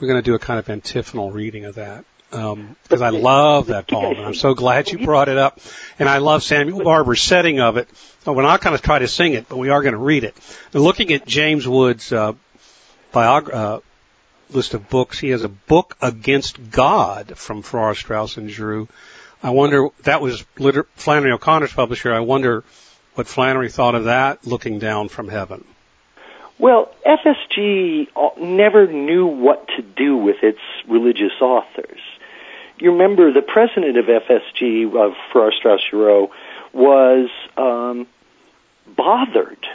[0.01, 3.67] we're going to do a kind of antiphonal reading of that because um, I love
[3.67, 5.59] that poem, and I'm so glad you brought it up.
[5.99, 7.89] And I love Samuel Barber's setting of it.
[8.25, 10.23] Oh, we're not going to try to sing it, but we are going to read
[10.23, 10.35] it.
[10.73, 12.33] And looking at James Wood's uh,
[13.13, 13.79] biog- uh,
[14.49, 18.87] list of books, he has a book against God from Farrar, Straus and Giroux.
[19.43, 22.13] I wonder that was Liter- Flannery O'Connor's publisher.
[22.13, 22.63] I wonder
[23.15, 25.65] what Flannery thought of that, looking down from heaven.
[26.61, 28.07] Well, FSG
[28.39, 31.99] never knew what to do with its religious authors.
[32.77, 36.29] You remember the president of FSG, of Farrar Straus Giroux,
[36.71, 38.05] was um,
[38.95, 39.65] bothered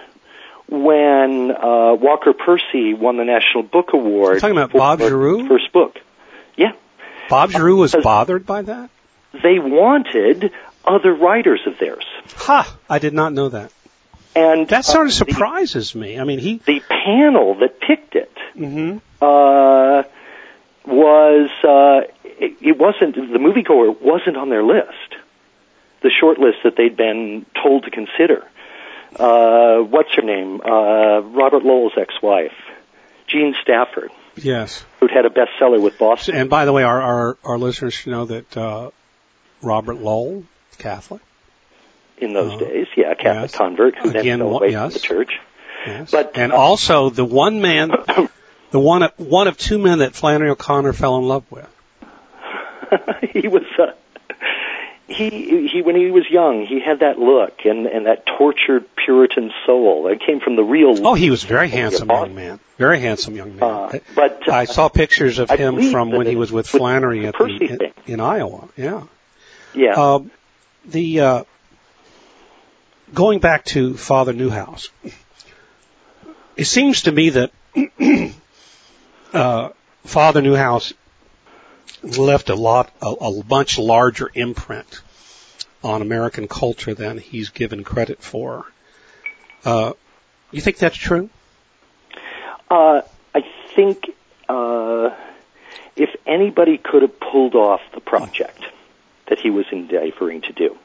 [0.69, 4.35] when uh, Walker Percy won the National Book Award.
[4.35, 5.49] You're talking about Bob Giroux?
[5.49, 5.99] First book.
[6.57, 6.73] Yeah.
[7.29, 8.91] Bob Giroux was bothered by that?
[9.33, 10.53] They wanted
[10.85, 12.07] other writers of theirs.
[12.37, 12.77] Ha!
[12.89, 13.73] I did not know that.
[14.37, 16.21] And that sort of uh, surprises the, me.
[16.21, 18.99] I mean, he the panel that picked it mm-hmm.
[19.23, 20.03] uh,
[20.87, 25.17] was uh, it, it wasn't the moviegoer wasn't on their list,
[26.03, 28.47] the short list that they'd been told to consider.
[29.19, 30.61] Uh, what's her name?
[30.61, 32.53] Uh, Robert Lowell's ex-wife,
[33.27, 34.11] Jean Stafford.
[34.37, 36.37] Yes, who'd had a bestseller with Boston.
[36.37, 38.91] And by the way, our our, our listeners should know that uh,
[39.63, 40.45] Robert Lowell,
[40.77, 41.23] Catholic
[42.19, 42.87] in those uh, days.
[42.97, 43.57] Yeah, a Catholic yes.
[43.57, 44.83] convert who Again, then fell away yes.
[44.83, 45.41] from the church.
[45.87, 46.11] Yes.
[46.11, 47.91] But and uh, also the one man,
[48.71, 51.69] the one one of two men that Flannery O'Connor fell in love with.
[53.33, 53.65] he was.
[53.79, 53.93] Uh,
[55.09, 59.53] he he when he was young he had that look and and that tortured puritan
[59.65, 63.37] soul that came from the real oh he was very handsome young man very handsome
[63.37, 66.51] young man uh, but uh, i saw pictures of I him from when he was
[66.51, 67.45] with flannery at the
[68.07, 69.05] in, in, iowa yeah
[69.75, 70.25] yeah uh,
[70.87, 71.45] the uh
[73.13, 74.89] going back to Father Neuhaus,
[76.57, 77.51] it seems to me that
[79.33, 79.71] uh,
[80.05, 80.93] Father Neuhaus
[82.03, 85.03] left a lot, a, a much larger imprint
[85.83, 88.65] on American culture than he's given credit for.
[89.65, 89.93] Uh,
[90.51, 91.29] you think that's true?
[92.71, 93.03] Uh,
[93.35, 93.45] I
[93.75, 94.11] think
[94.49, 95.11] uh,
[95.95, 98.65] if anybody could have pulled off the project
[99.29, 100.77] that he was endeavoring to do,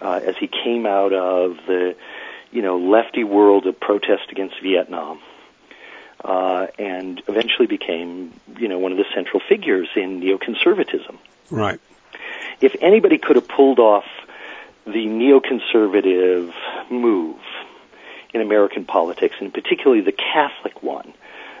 [0.00, 1.96] uh, as he came out of the,
[2.50, 5.20] you know, lefty world of protest against Vietnam,
[6.24, 11.16] uh, and eventually became, you know, one of the central figures in neoconservatism.
[11.50, 11.80] Right.
[12.60, 14.04] If anybody could have pulled off
[14.84, 16.52] the neoconservative
[16.90, 17.38] move
[18.32, 21.12] in American politics, and particularly the Catholic one,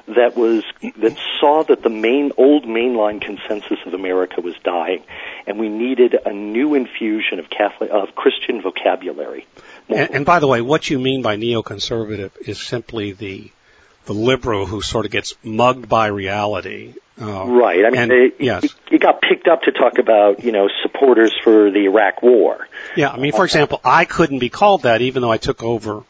[0.06, 0.64] that was
[0.98, 5.02] that saw that the main old mainline consensus of America was dying,
[5.46, 9.46] and we needed a new infusion of Catholic of Christian vocabulary.
[9.88, 13.50] And, and by the way, what you mean by neoconservative is simply the
[14.04, 16.94] the liberal who sort of gets mugged by reality.
[17.20, 17.84] Uh, right.
[17.84, 18.64] I mean, and, it, yes.
[18.64, 22.66] it, it got picked up to talk about, you know, supporters for the Iraq War.
[22.96, 23.10] Yeah.
[23.10, 26.02] I mean, for example, I couldn't be called that even though I took over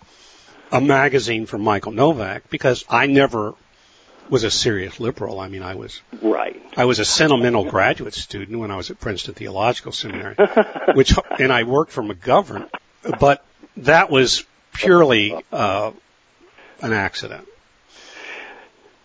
[0.71, 3.55] a magazine from Michael Novak because I never
[4.29, 5.41] was a serious liberal.
[5.41, 6.61] I mean, I was right.
[6.77, 10.37] I was a sentimental graduate student when I was at Princeton Theological Seminary,
[10.95, 12.69] which and I worked for McGovern,
[13.21, 13.45] but
[13.79, 15.93] that was purely uh,
[16.81, 17.47] an accident.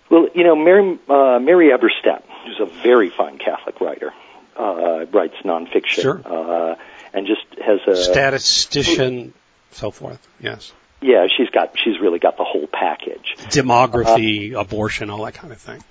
[0.09, 4.13] Well, you know, Mary, uh, Mary Eberstadt, who's a very fine Catholic writer,
[4.57, 6.21] uh, writes nonfiction, sure.
[6.25, 6.75] uh,
[7.13, 9.33] and just has a statistician,
[9.71, 10.25] so forth.
[10.39, 10.71] Yes.
[11.01, 13.35] Yeah, she's got she's really got the whole package.
[13.49, 15.83] Demography, uh, abortion, all that kind of thing.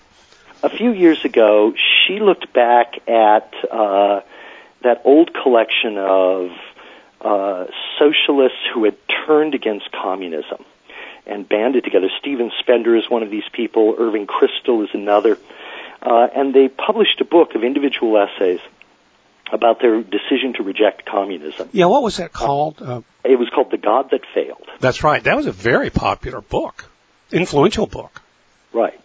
[0.63, 1.75] A few years ago,
[2.07, 4.21] she looked back at uh,
[4.83, 6.51] that old collection of
[7.21, 7.67] uh,
[7.99, 8.97] socialists who had
[9.27, 10.65] turned against communism
[11.27, 12.09] and banded together.
[12.19, 13.95] Stephen Spender is one of these people.
[13.99, 15.39] Irving Kristol is another.
[16.03, 18.61] Uh, and they published a book of individual essays
[19.53, 21.69] about their decision to reject communism.
[21.73, 22.83] Yeah, what was that called?
[22.83, 24.67] Uh, it was called The God That Failed.
[24.81, 25.23] That's right.
[25.23, 26.85] That was a very popular book,
[27.31, 28.21] influential book.
[28.73, 29.01] Right.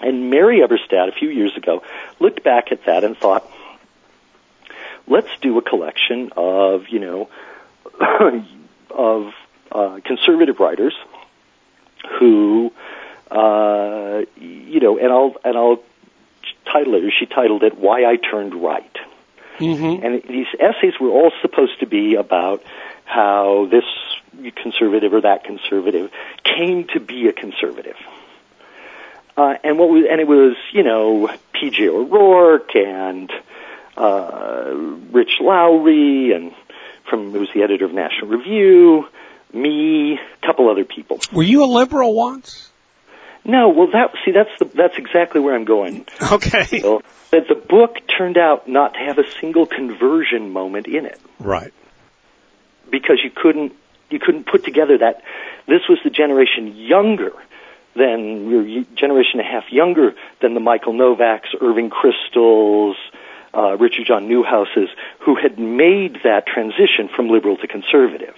[0.00, 1.82] And Mary Eberstadt, a few years ago,
[2.18, 3.50] looked back at that and thought,
[5.06, 7.28] let's do a collection of, you know,
[8.90, 9.32] of
[9.70, 10.94] uh, conservative writers
[12.18, 12.72] who,
[13.30, 15.82] uh, you know, and I'll and I'll
[16.64, 17.04] title it.
[17.04, 18.96] Or she titled it "Why I Turned Right."
[19.60, 20.04] Mm-hmm.
[20.04, 22.62] And these essays were all supposed to be about
[23.04, 23.84] how this
[24.56, 26.10] conservative or that conservative
[26.44, 27.96] came to be a conservative.
[29.36, 31.88] Uh, and what was, and it was, you know, P.J.
[31.88, 33.30] O'Rourke and
[33.96, 34.72] uh,
[35.12, 36.52] Rich Lowry, and
[37.08, 39.06] from was the editor of National Review,
[39.52, 41.20] me, a couple other people.
[41.32, 42.69] Were you a liberal once?
[43.44, 46.06] No, well, that see, that's the that's exactly where I'm going.
[46.32, 46.80] Okay.
[46.80, 51.20] So, that the book turned out not to have a single conversion moment in it.
[51.38, 51.72] Right.
[52.90, 53.72] Because you couldn't
[54.10, 55.22] you couldn't put together that
[55.66, 57.32] this was the generation younger
[57.94, 62.94] than your generation and a half younger than the Michael Novaks, Irving Kristols,
[63.54, 64.88] uh, Richard John Neuhauses,
[65.20, 68.34] who had made that transition from liberal to conservative.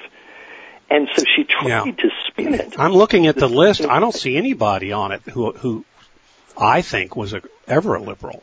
[0.92, 1.92] And so she tried Yeah.
[1.92, 2.78] to spin it.
[2.78, 3.80] I'm looking at the list.
[3.86, 5.84] I don't see anybody on it who who
[6.56, 8.42] I think was a, ever a liberal.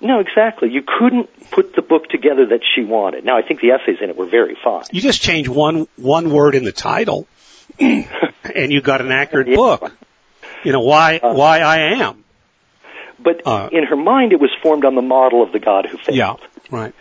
[0.00, 0.68] No, exactly.
[0.70, 3.24] You couldn't put the book together that she wanted.
[3.24, 4.84] Now, I think the essays in it were very fine.
[4.90, 7.26] You just change one one word in the title,
[7.78, 9.56] and you got an accurate Yeah.
[9.56, 9.92] book.
[10.64, 12.24] You know why why I am.
[13.18, 15.96] But Uh, in her mind, it was formed on the model of the God who
[15.98, 16.16] failed.
[16.18, 16.34] Yeah.
[16.70, 16.92] Right.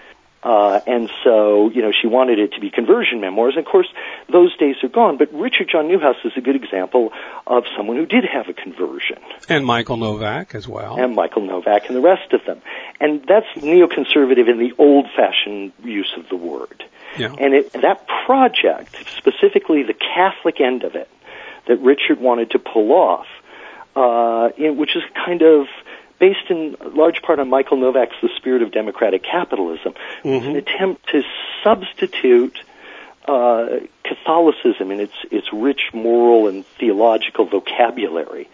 [0.45, 3.55] Uh, and so, you know, she wanted it to be conversion memoirs.
[3.57, 3.87] And of course,
[4.31, 5.17] those days are gone.
[5.17, 7.11] But Richard John Neuhaus is a good example
[7.47, 9.17] of someone who did have a conversion.
[9.49, 10.97] And Michael Novak as well.
[10.99, 12.61] And Michael Novak and the rest of them.
[12.99, 16.83] And that's neoconservative in the old-fashioned use of the word.
[17.17, 17.33] Yeah.
[17.39, 21.09] And it, that project, specifically the Catholic end of it,
[21.67, 23.25] that Richard wanted to pull off,
[23.95, 25.65] uh, in, which is kind of
[26.19, 29.93] based in large part on Michael Novak's The Spirit of Democratic Capitalism,
[30.23, 31.21] was an attempt to
[31.63, 32.57] substitute
[33.27, 38.47] uh, Catholicism in its its rich moral and theological vocabulary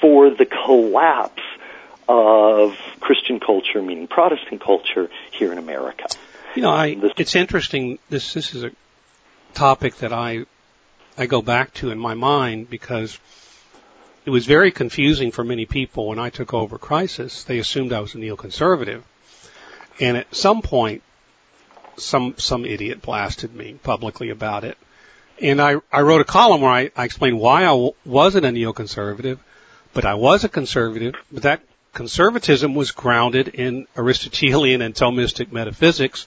[0.00, 1.42] for the collapse
[2.06, 6.06] of Christian culture, meaning Protestant culture, here in America.
[6.54, 7.98] You know, I it's interesting.
[8.10, 8.70] This this is a
[9.54, 10.44] topic that I
[11.16, 13.18] I go back to in my mind because
[14.24, 17.44] it was very confusing for many people when I took over Crisis.
[17.44, 19.02] They assumed I was a neoconservative,
[20.00, 21.02] and at some point,
[21.96, 24.78] some some idiot blasted me publicly about it.
[25.40, 28.48] And I I wrote a column where I, I explained why I w- wasn't a
[28.48, 29.38] neoconservative,
[29.92, 31.14] but I was a conservative.
[31.30, 31.60] But that
[31.92, 36.26] conservatism was grounded in Aristotelian and Thomistic metaphysics,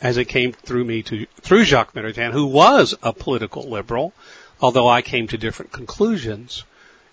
[0.00, 4.12] as it came through me to through Jacques Maritain, who was a political liberal,
[4.60, 6.64] although I came to different conclusions.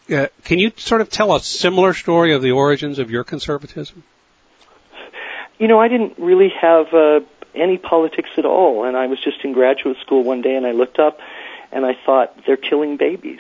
[0.10, 4.04] Uh, can you sort of tell a similar story of the origins of your conservatism?
[5.60, 7.20] You know, I didn't really have uh,
[7.54, 10.72] any politics at all, and I was just in graduate school one day, and I
[10.72, 11.20] looked up,
[11.72, 13.39] and I thought they're killing babies,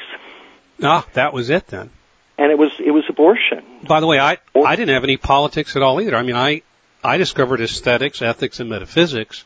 [0.83, 1.89] Ah, that was it then.
[2.37, 3.63] and it was it was abortion.
[3.83, 6.15] By the way, I I didn't have any politics at all either.
[6.15, 6.61] I mean, I
[7.03, 9.43] I discovered aesthetics, ethics, and metaphysics.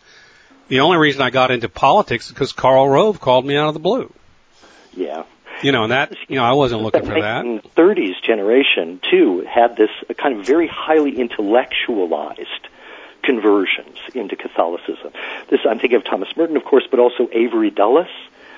[0.68, 3.74] The only reason I got into politics is because Karl Rove called me out of
[3.74, 4.14] the blue.
[4.96, 5.24] Yeah.
[5.66, 7.44] You know, and that you know, I wasn't looking for that.
[7.76, 12.68] Thirties generation too had this kind of very highly intellectualized
[13.24, 15.12] conversions into Catholicism.
[15.50, 18.08] This I'm thinking of Thomas Merton, of course, but also Avery Dulles.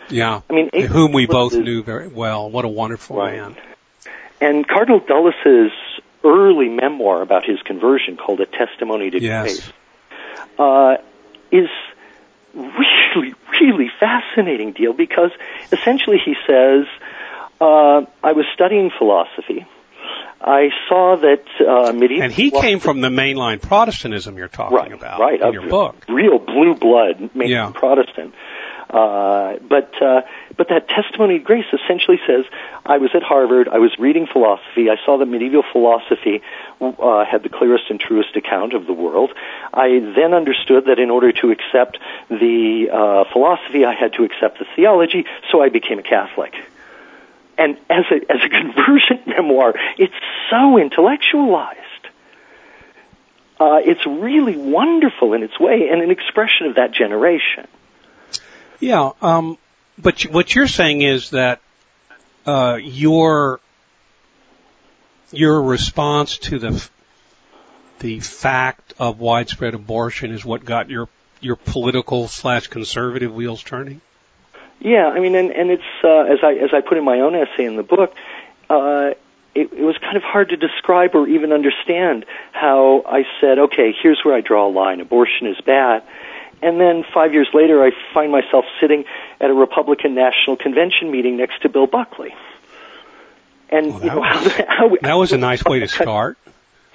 [0.09, 2.49] Yeah, I mean, Avery whom we both is- knew very well.
[2.49, 3.37] What a wonderful Right.
[3.37, 3.55] man.
[4.39, 5.71] And Cardinal Dulles's
[6.23, 9.59] early memoir about his conversion, called A Testimony to Yes.
[9.59, 9.73] Faith,
[10.59, 10.97] uh,
[11.51, 11.69] is
[13.21, 15.31] really, really fascinating deal because
[15.71, 16.85] essentially he says,
[17.59, 19.65] uh, I was studying philosophy.
[20.39, 24.91] I saw that uh, medieval And he came from the mainline Protestantism you're talking right,
[24.93, 26.05] about right, in your book.
[26.07, 27.71] real blue blood, mainly Yeah.
[27.73, 28.35] Protestant.
[28.89, 30.21] Uh, but uh,
[30.55, 32.45] but that testimony of grace essentially says,
[32.85, 36.41] I was at Harvard, I was reading philosophy, I saw that medieval philosophy
[36.79, 39.31] uh, had the clearest and truest account of the world.
[39.73, 44.59] I then understood that in order to accept the uh, philosophy, I had to accept
[44.59, 46.53] the theology, so I became a Catholic.
[47.57, 50.13] And as a as a conversion memoir, it's
[50.49, 51.83] so intellectualized.
[53.59, 57.67] Uh, it's really wonderful in its way and an expression of that generation.
[58.79, 59.57] Yeah, um,
[59.97, 61.61] but what you're saying is that
[62.45, 63.59] uh, your
[65.31, 66.89] your response to the
[67.99, 71.09] the fact of widespread abortion is what got your
[71.41, 74.01] your political slash conservative wheels turning.
[74.79, 77.35] Yeah, I mean, and, and it's uh, as I as I put in my own
[77.35, 78.13] essay in the book,
[78.69, 79.11] uh,
[79.55, 83.93] it, it was kind of hard to describe or even understand how I said, okay,
[84.01, 86.03] here's where I draw a line: abortion is bad.
[86.61, 89.05] And then five years later, I find myself sitting
[89.39, 92.33] at a Republican National Convention meeting next to Bill Buckley.
[93.69, 96.37] And Well, you that know, was- how, how, That was a nice way to start.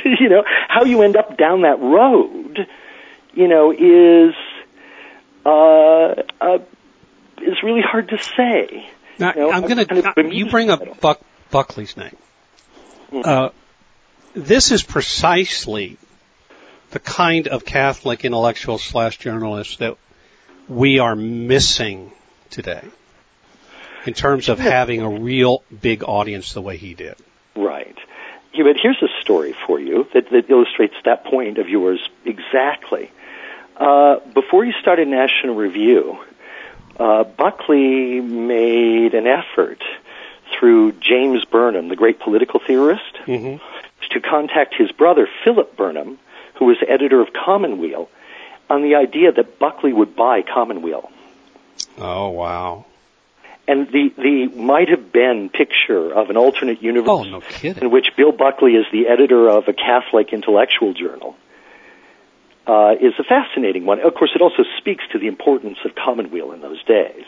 [0.04, 2.66] you know how you end up down that road
[3.34, 4.34] you know is
[5.46, 6.58] uh, uh
[7.40, 8.88] is really hard to say
[9.20, 10.12] Now, You know, I'm I'm going kind to.
[10.16, 11.00] bemused You bring up.
[11.00, 11.20] Buck,
[11.52, 12.16] Buckley's name.
[13.12, 13.26] Mhm.
[13.26, 13.50] Uh,
[14.34, 15.98] this is precisely
[16.92, 19.96] the kind of Catholic intellectual slash journalist that
[20.68, 22.12] we are missing
[22.50, 22.82] today,
[24.06, 27.16] in terms of having a real big audience the way he did.
[27.56, 27.96] right.
[28.54, 33.10] But here's a story for you that, that illustrates that point of yours exactly.
[33.76, 36.18] Uh, before you started national review
[37.00, 39.82] uh, buckley made an effort
[40.52, 43.56] through james burnham the great political theorist hmm
[44.12, 46.18] to contact his brother Philip Burnham,
[46.58, 48.08] who was editor of Commonweal,
[48.68, 51.10] on the idea that Buckley would buy Commonweal.
[51.98, 52.86] Oh wow!
[53.68, 58.08] And the, the might have been picture of an alternate universe Oh no in which
[58.16, 61.36] Bill Buckley is the editor of a Catholic intellectual journal
[62.66, 64.00] uh, is a fascinating one.
[64.00, 67.24] Of course, it also speaks to the importance of Commonweal in those days.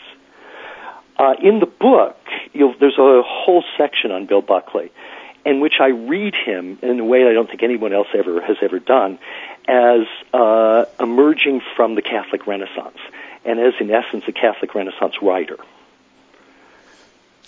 [1.17, 2.17] Uh, in the book,
[2.53, 4.91] you'll, there's a whole section on Bill Buckley,
[5.45, 8.57] in which I read him in a way I don't think anyone else ever has
[8.61, 9.19] ever done,
[9.67, 10.01] as
[10.33, 12.97] uh, emerging from the Catholic Renaissance,
[13.45, 15.57] and as in essence a Catholic Renaissance writer.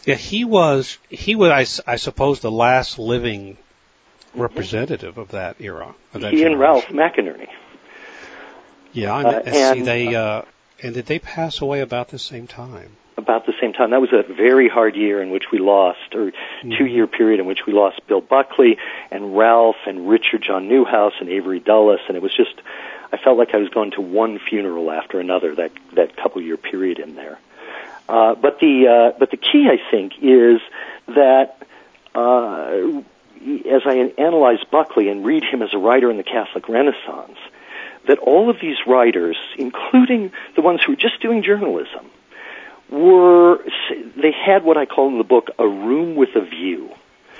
[0.05, 0.97] Yeah, he was.
[1.09, 3.57] He was, I suppose, the last living
[4.33, 5.93] representative of that era.
[6.13, 6.57] Of that He and.
[6.59, 7.49] Ralph McInerny.
[8.93, 10.43] Yeah, I Uh, mean, see, and, they uh,
[10.81, 12.95] and did they pass away about the same time?
[13.17, 13.89] About the same time.
[13.89, 17.47] That was a very hard year in which we lost, or two year period in
[17.47, 18.77] which we lost Bill Buckley
[19.09, 22.53] and Ralph and Richard John Neuhaus and Avery Dulles, and it was just,
[23.11, 26.57] I felt like I was going to one funeral after another that that couple year
[26.57, 27.39] period in there.
[28.07, 30.61] Uh, but the uh, but the key, I think, is
[31.07, 31.57] that
[32.13, 33.01] uh,
[33.67, 37.39] as I analyze Buckley and read him as a writer in the Catholic Renaissance,
[38.07, 42.11] that all of these writers, including the ones who were just doing journalism,
[42.89, 43.59] were
[44.15, 46.89] they had what I call in the book a room with a view,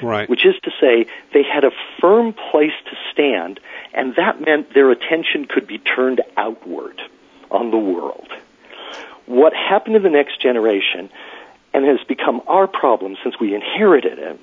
[0.01, 0.29] Right.
[0.29, 3.59] which is to say they had a firm place to stand,
[3.93, 7.01] and that meant their attention could be turned outward
[7.49, 8.27] on the world.
[9.25, 11.09] What happened in the next generation,
[11.73, 14.39] and has become our problem since we inherited it,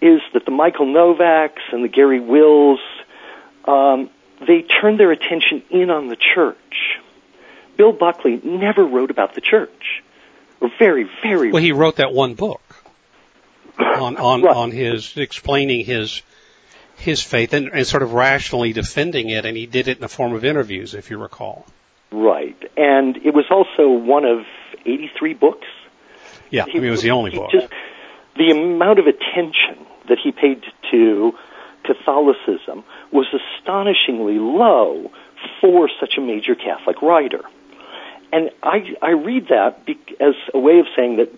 [0.00, 2.80] is that the Michael Novaks and the Garry Wills,
[3.64, 4.10] um,
[4.46, 7.00] they turned their attention in on the church.
[7.76, 10.02] Bill Buckley never wrote about the church.
[10.78, 12.60] Very, very Well, he wrote that one book
[13.78, 14.56] on on Right.
[14.56, 16.22] on his explaining his
[16.96, 20.08] his faith and, and sort of rationally defending it, and he did it in the
[20.08, 21.64] form of interviews, if you recall.
[22.10, 22.56] right.
[22.76, 24.44] And it was also one of
[24.84, 25.66] 83 books.
[26.50, 27.50] Yeah, I mean, it was the only he book.
[27.52, 27.68] Just,
[28.36, 31.32] the amount of attention that he paid to
[31.84, 35.10] Catholicism was astonishingly low
[35.60, 37.42] for such a major Catholic writer.
[38.32, 39.80] And I, I read that
[40.20, 41.30] as a way of saying that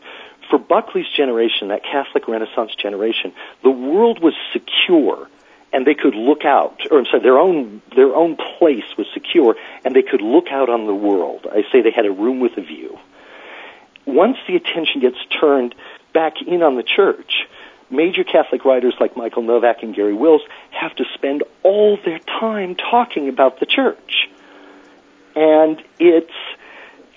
[0.48, 3.32] for Buckley's generation, that Catholic Renaissance generation,
[3.62, 5.28] the world was secure
[5.72, 9.56] and they could look out, or I'm sorry, their own their own place was secure,
[9.84, 11.46] and they could look out on the world.
[11.50, 12.98] I say they had a room with a view.
[14.04, 15.74] Once the attention gets turned
[16.12, 17.46] back in on the church,
[17.88, 22.74] major Catholic writers like Michael Novak and Garry Wills have to spend all their time
[22.74, 24.28] talking about the church,
[25.36, 26.34] and it's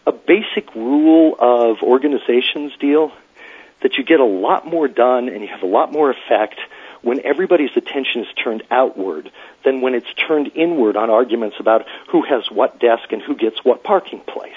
[0.05, 3.11] a basic rule of organizations deal
[3.81, 6.59] that you get a lot more done and you have a lot more effect
[7.01, 9.29] when everybody's attention is turned outward
[9.65, 13.63] than when it's turned inward on arguments about who has what desk and who gets
[13.63, 14.53] what parking place.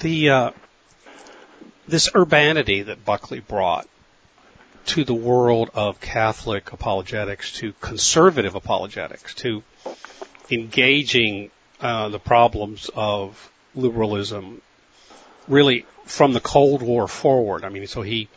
[0.00, 0.50] The uh,
[1.86, 3.86] this urbanity that Buckley brought
[4.86, 9.62] to the world of Catholic apologetics, to conservative apologetics, to
[10.50, 11.50] engaging
[11.80, 14.62] uh, the problems of liberalism,
[15.48, 17.64] really from the Cold War forward.
[17.64, 18.28] I mean, so he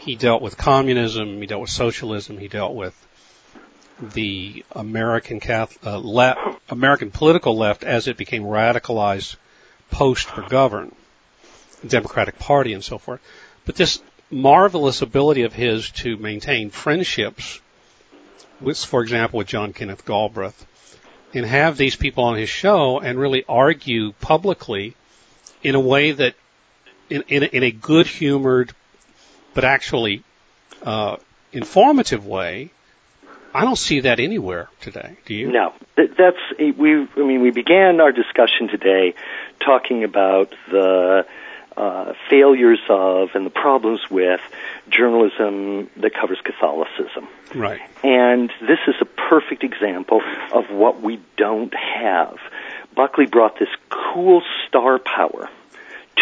[0.00, 2.94] he dealt with communism, he dealt with socialism, he dealt with
[4.00, 9.36] the American Catholic, uh, American political left as it became radicalized
[9.90, 10.92] post McGovern,
[11.86, 13.20] Democratic Party and so forth.
[13.64, 14.00] But this
[14.30, 17.60] marvelous ability of his to maintain friendships
[18.60, 20.66] with, for example, with John Kenneth Galbraith,
[21.34, 24.94] and have these people on his show and really argue publicly
[25.62, 26.34] in a way that,
[27.10, 28.72] in, in, a, in a good humored,
[29.54, 30.22] but actually
[30.82, 31.16] uh,
[31.52, 32.70] informative way.
[33.54, 35.16] I don't see that anywhere today.
[35.24, 35.50] Do you?
[35.50, 36.92] No, that's we.
[36.94, 39.14] I mean, we began our discussion today
[39.58, 41.26] talking about the
[41.78, 44.40] uh, failures of and the problems with
[44.90, 47.28] journalism that covers Catholicism.
[47.54, 47.80] Right.
[48.02, 50.20] And this is a perfect example
[50.52, 52.36] of what we don't have.
[52.94, 55.48] Buckley brought this cool star power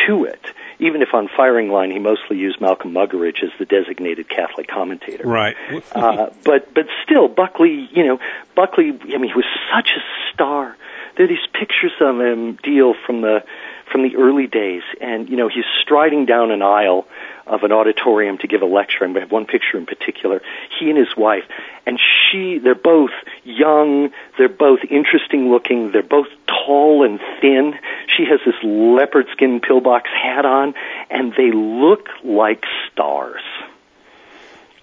[0.07, 0.45] to it
[0.79, 5.27] even if on firing line he mostly used Malcolm Muggeridge as the designated Catholic commentator.
[5.27, 5.57] Right.
[5.93, 8.19] uh, but but still, Buckley, you know,
[8.55, 8.89] Buckley.
[8.89, 10.77] I mean, he was such a star.
[11.17, 13.43] There are these pictures of him deal from the
[13.91, 17.07] from the early days, and you know, he's striding down an aisle
[17.47, 20.43] of an auditorium to give a lecture, and we have one picture in particular.
[20.79, 21.45] He and his wife,
[21.87, 23.13] and she, they're both
[23.45, 27.75] young, they're both interesting looking, they're both tall and thin.
[28.09, 30.75] She has this leopard skin pillbox hat on,
[31.09, 33.43] and they look like stars.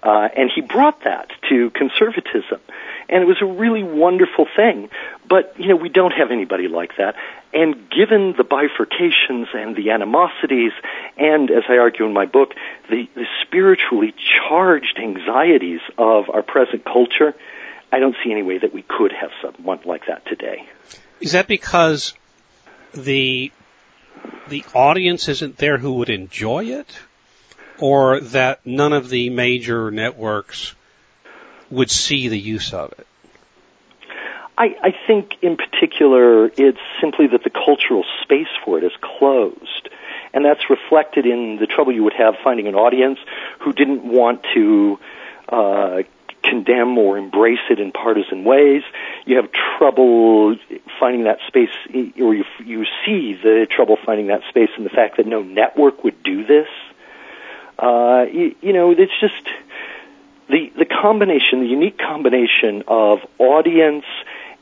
[0.04, 2.60] Uh, and he brought that to conservatism.
[3.08, 4.90] And it was a really wonderful thing.
[5.26, 7.16] But, you know, we don't have anybody like that.
[7.54, 10.72] And given the bifurcations and the animosities,
[11.16, 12.52] and as I argue in my book,
[12.90, 14.14] the, the spiritually
[14.46, 17.34] charged anxieties of our present culture,
[17.90, 20.68] I don't see any way that we could have someone like that today.
[21.20, 22.12] Is that because
[22.92, 23.52] the
[24.48, 26.98] the audience isn't there who would enjoy it?
[27.84, 30.74] Or that none of the major networks
[31.70, 33.06] would see the use of it?
[34.56, 39.90] I, I think in particular it's simply that the cultural space for it is closed.
[40.32, 43.18] And that's reflected in the trouble you would have finding an audience
[43.60, 44.98] who didn't want to
[45.50, 46.02] uh,
[46.42, 48.82] condemn or embrace it in partisan ways.
[49.26, 50.56] You have trouble
[50.98, 51.68] finding that space,
[52.18, 56.02] or you, you see the trouble finding that space in the fact that no network
[56.02, 56.68] would do this.
[57.78, 59.48] Uh, you, you know, it's just
[60.48, 64.04] the the combination, the unique combination of audience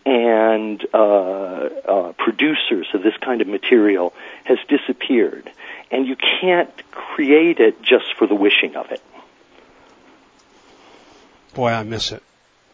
[0.04, 4.12] and uh, uh, producers of this kind of material
[4.44, 5.50] has disappeared,
[5.90, 9.02] and you can't create it just for the wishing of it.
[11.54, 12.22] Boy, I miss it.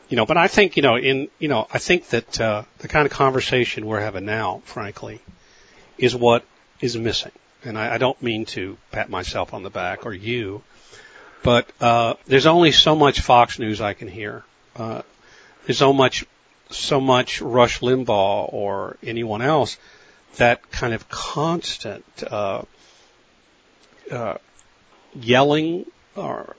[0.09, 2.89] You know, but I think you know, in you know, I think that uh, the
[2.89, 5.21] kind of conversation we're having now, frankly,
[5.99, 6.45] is what
[6.81, 7.33] is missing
[7.65, 10.63] and I, I don't mean to pat myself on the back or you,
[11.43, 14.45] but uh, there's only so much Fox News I can hear.
[14.77, 15.03] Uh,
[15.67, 16.25] there's so much,
[16.71, 19.77] so much Rush Limbaugh or anyone else
[20.37, 22.63] that kind of constant uh,
[24.11, 24.39] uh,
[25.15, 25.87] yelling
[26.17, 26.57] or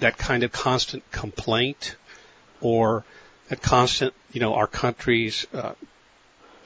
[0.00, 1.96] that kind of constant complaint
[2.60, 3.04] or
[3.48, 5.72] that constant, you know, our country's uh,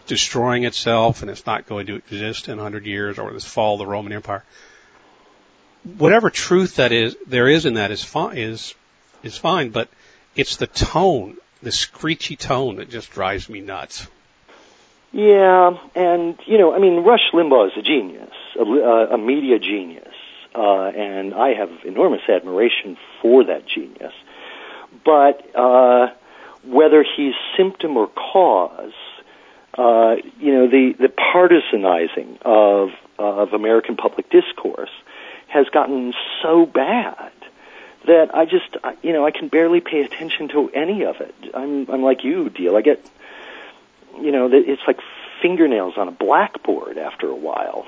[0.06, 3.78] destroying itself and it's not going to exist in 100 years or this fall of
[3.78, 4.44] the Roman Empire.
[5.98, 8.74] Whatever truth that is, there is in that is fine, is,
[9.22, 9.88] is fine, but
[10.36, 14.06] it's the tone, the screechy tone that just drives me nuts.
[15.12, 20.14] Yeah, and you know, I mean, Rush Limbaugh is a genius, a, a media genius,
[20.54, 24.14] uh, and I have enormous admiration for that genius.
[25.04, 26.12] But uh,
[26.64, 28.92] whether he's symptom or cause,
[29.74, 34.90] uh, you know, the, the partisanizing of, of American public discourse
[35.48, 36.12] has gotten
[36.42, 37.32] so bad
[38.06, 41.34] that I just, you know, I can barely pay attention to any of it.
[41.54, 42.76] I'm, I'm like you, Deal.
[42.76, 43.04] I get,
[44.20, 44.98] you know, it's like
[45.40, 47.86] fingernails on a blackboard after a while.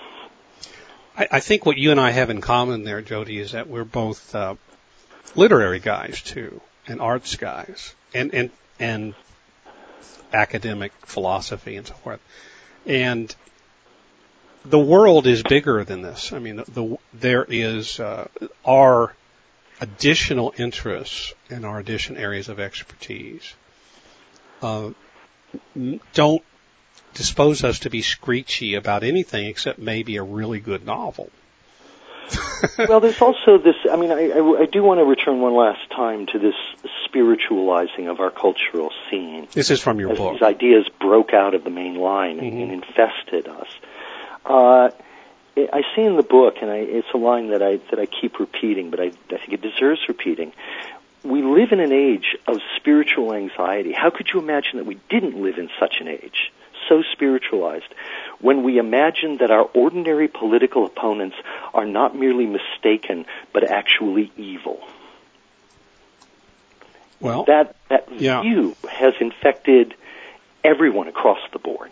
[1.17, 3.85] I, I think what you and I have in common there, Jody, is that we're
[3.85, 4.57] both uh,
[5.35, 9.15] literary guys too, and arts guys, and and and
[10.33, 12.21] academic philosophy and so forth.
[12.87, 13.35] And
[14.65, 16.33] the world is bigger than this.
[16.33, 18.29] I mean, the, the there is uh,
[18.65, 19.15] our
[19.81, 23.55] additional interests and our additional areas of expertise
[24.63, 24.91] uh,
[26.13, 26.43] don't
[27.13, 31.31] dispose us to be screechy about anything except maybe a really good novel.
[32.79, 33.77] well, there's also this.
[33.91, 36.55] I mean, I, I, I, do want to return one last time to this
[37.15, 39.47] spiritualizing of our cultural scene.
[39.53, 40.35] This is from your book.
[40.35, 42.47] These ideas broke out of the main line mm-hmm.
[42.47, 43.69] and, and, infested us.
[44.45, 44.91] Uh,
[45.57, 48.41] I see in the book, and I, it's a line that I that I keep
[48.41, 50.53] repeating, but I, I think it deserves repeating.
[51.23, 53.93] We live in an age of spiritual anxiety.
[53.93, 56.53] How could you imagine that we didn't live in such an age?
[56.87, 57.95] so spiritualized
[58.43, 61.35] when we imagine that our ordinary political opponents
[61.73, 64.81] are not merely mistaken, but actually evil.
[67.25, 68.43] Well, that, that yeah.
[68.43, 69.95] view has infected
[70.63, 71.91] everyone across the board.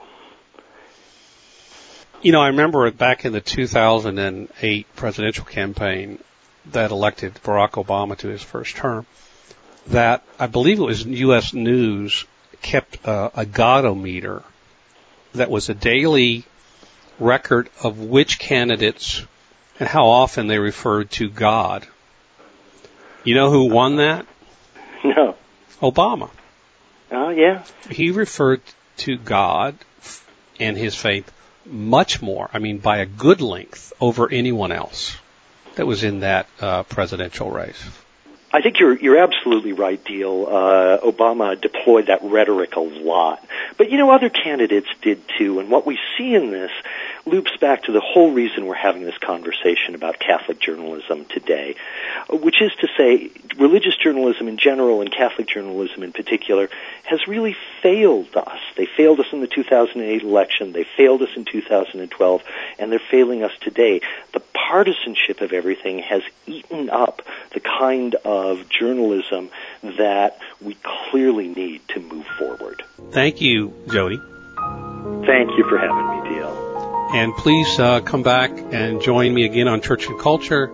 [2.21, 6.19] You know, I remember back in the 2008 presidential campaign
[6.73, 9.07] that elected Barack Obama to his first term,
[9.87, 11.55] that I believe it was U.S.
[11.55, 12.27] News
[12.61, 14.43] kept a, a Godometer
[15.33, 16.45] that was a daily
[17.19, 19.23] record of which candidates
[19.81, 21.87] and how often they referred to God.
[23.25, 24.27] You know who won that?
[25.05, 25.37] No.
[25.81, 26.31] Obama.
[27.11, 27.65] Oh, yeah.
[27.91, 28.63] He referred
[28.99, 29.77] to God
[30.61, 31.31] and his faith
[31.67, 35.17] much more, I mean, by a good length over anyone else
[35.77, 37.83] that was in that uh, presidential race.
[38.55, 40.47] I think you're you're absolutely right, Deal.
[40.47, 43.43] Uh, Obama deployed that rhetoric a lot,
[43.79, 45.59] but you know other candidates did too.
[45.59, 46.71] And what we see in this
[47.27, 51.77] loops back to the whole reason we're having this conversation about Catholic journalism today,
[52.29, 56.69] which is to say, religious journalism in general and Catholic journalism in particular
[57.05, 58.59] has really failed us.
[58.77, 60.73] They failed us in the 2008 election.
[60.73, 62.43] They failed us in 2012,
[62.79, 64.01] and they're failing us today.
[64.33, 69.51] The partisanship of everything has eaten up the kind of journalism
[69.83, 70.77] that we
[71.11, 72.83] clearly need to move forward.
[73.11, 74.21] Thank you, Jody.
[75.27, 76.72] Thank you for having me, Deal.
[77.15, 80.73] And please uh, come back and join me again on Church and Culture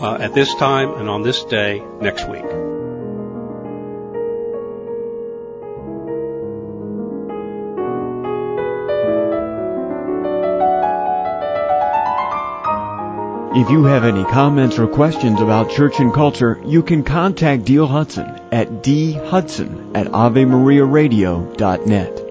[0.00, 2.44] uh, at this time and on this day next week.
[13.56, 17.86] If you have any comments or questions about church and culture, you can contact Deal
[17.86, 22.25] Hudson at dhudson at avemariaradio.net.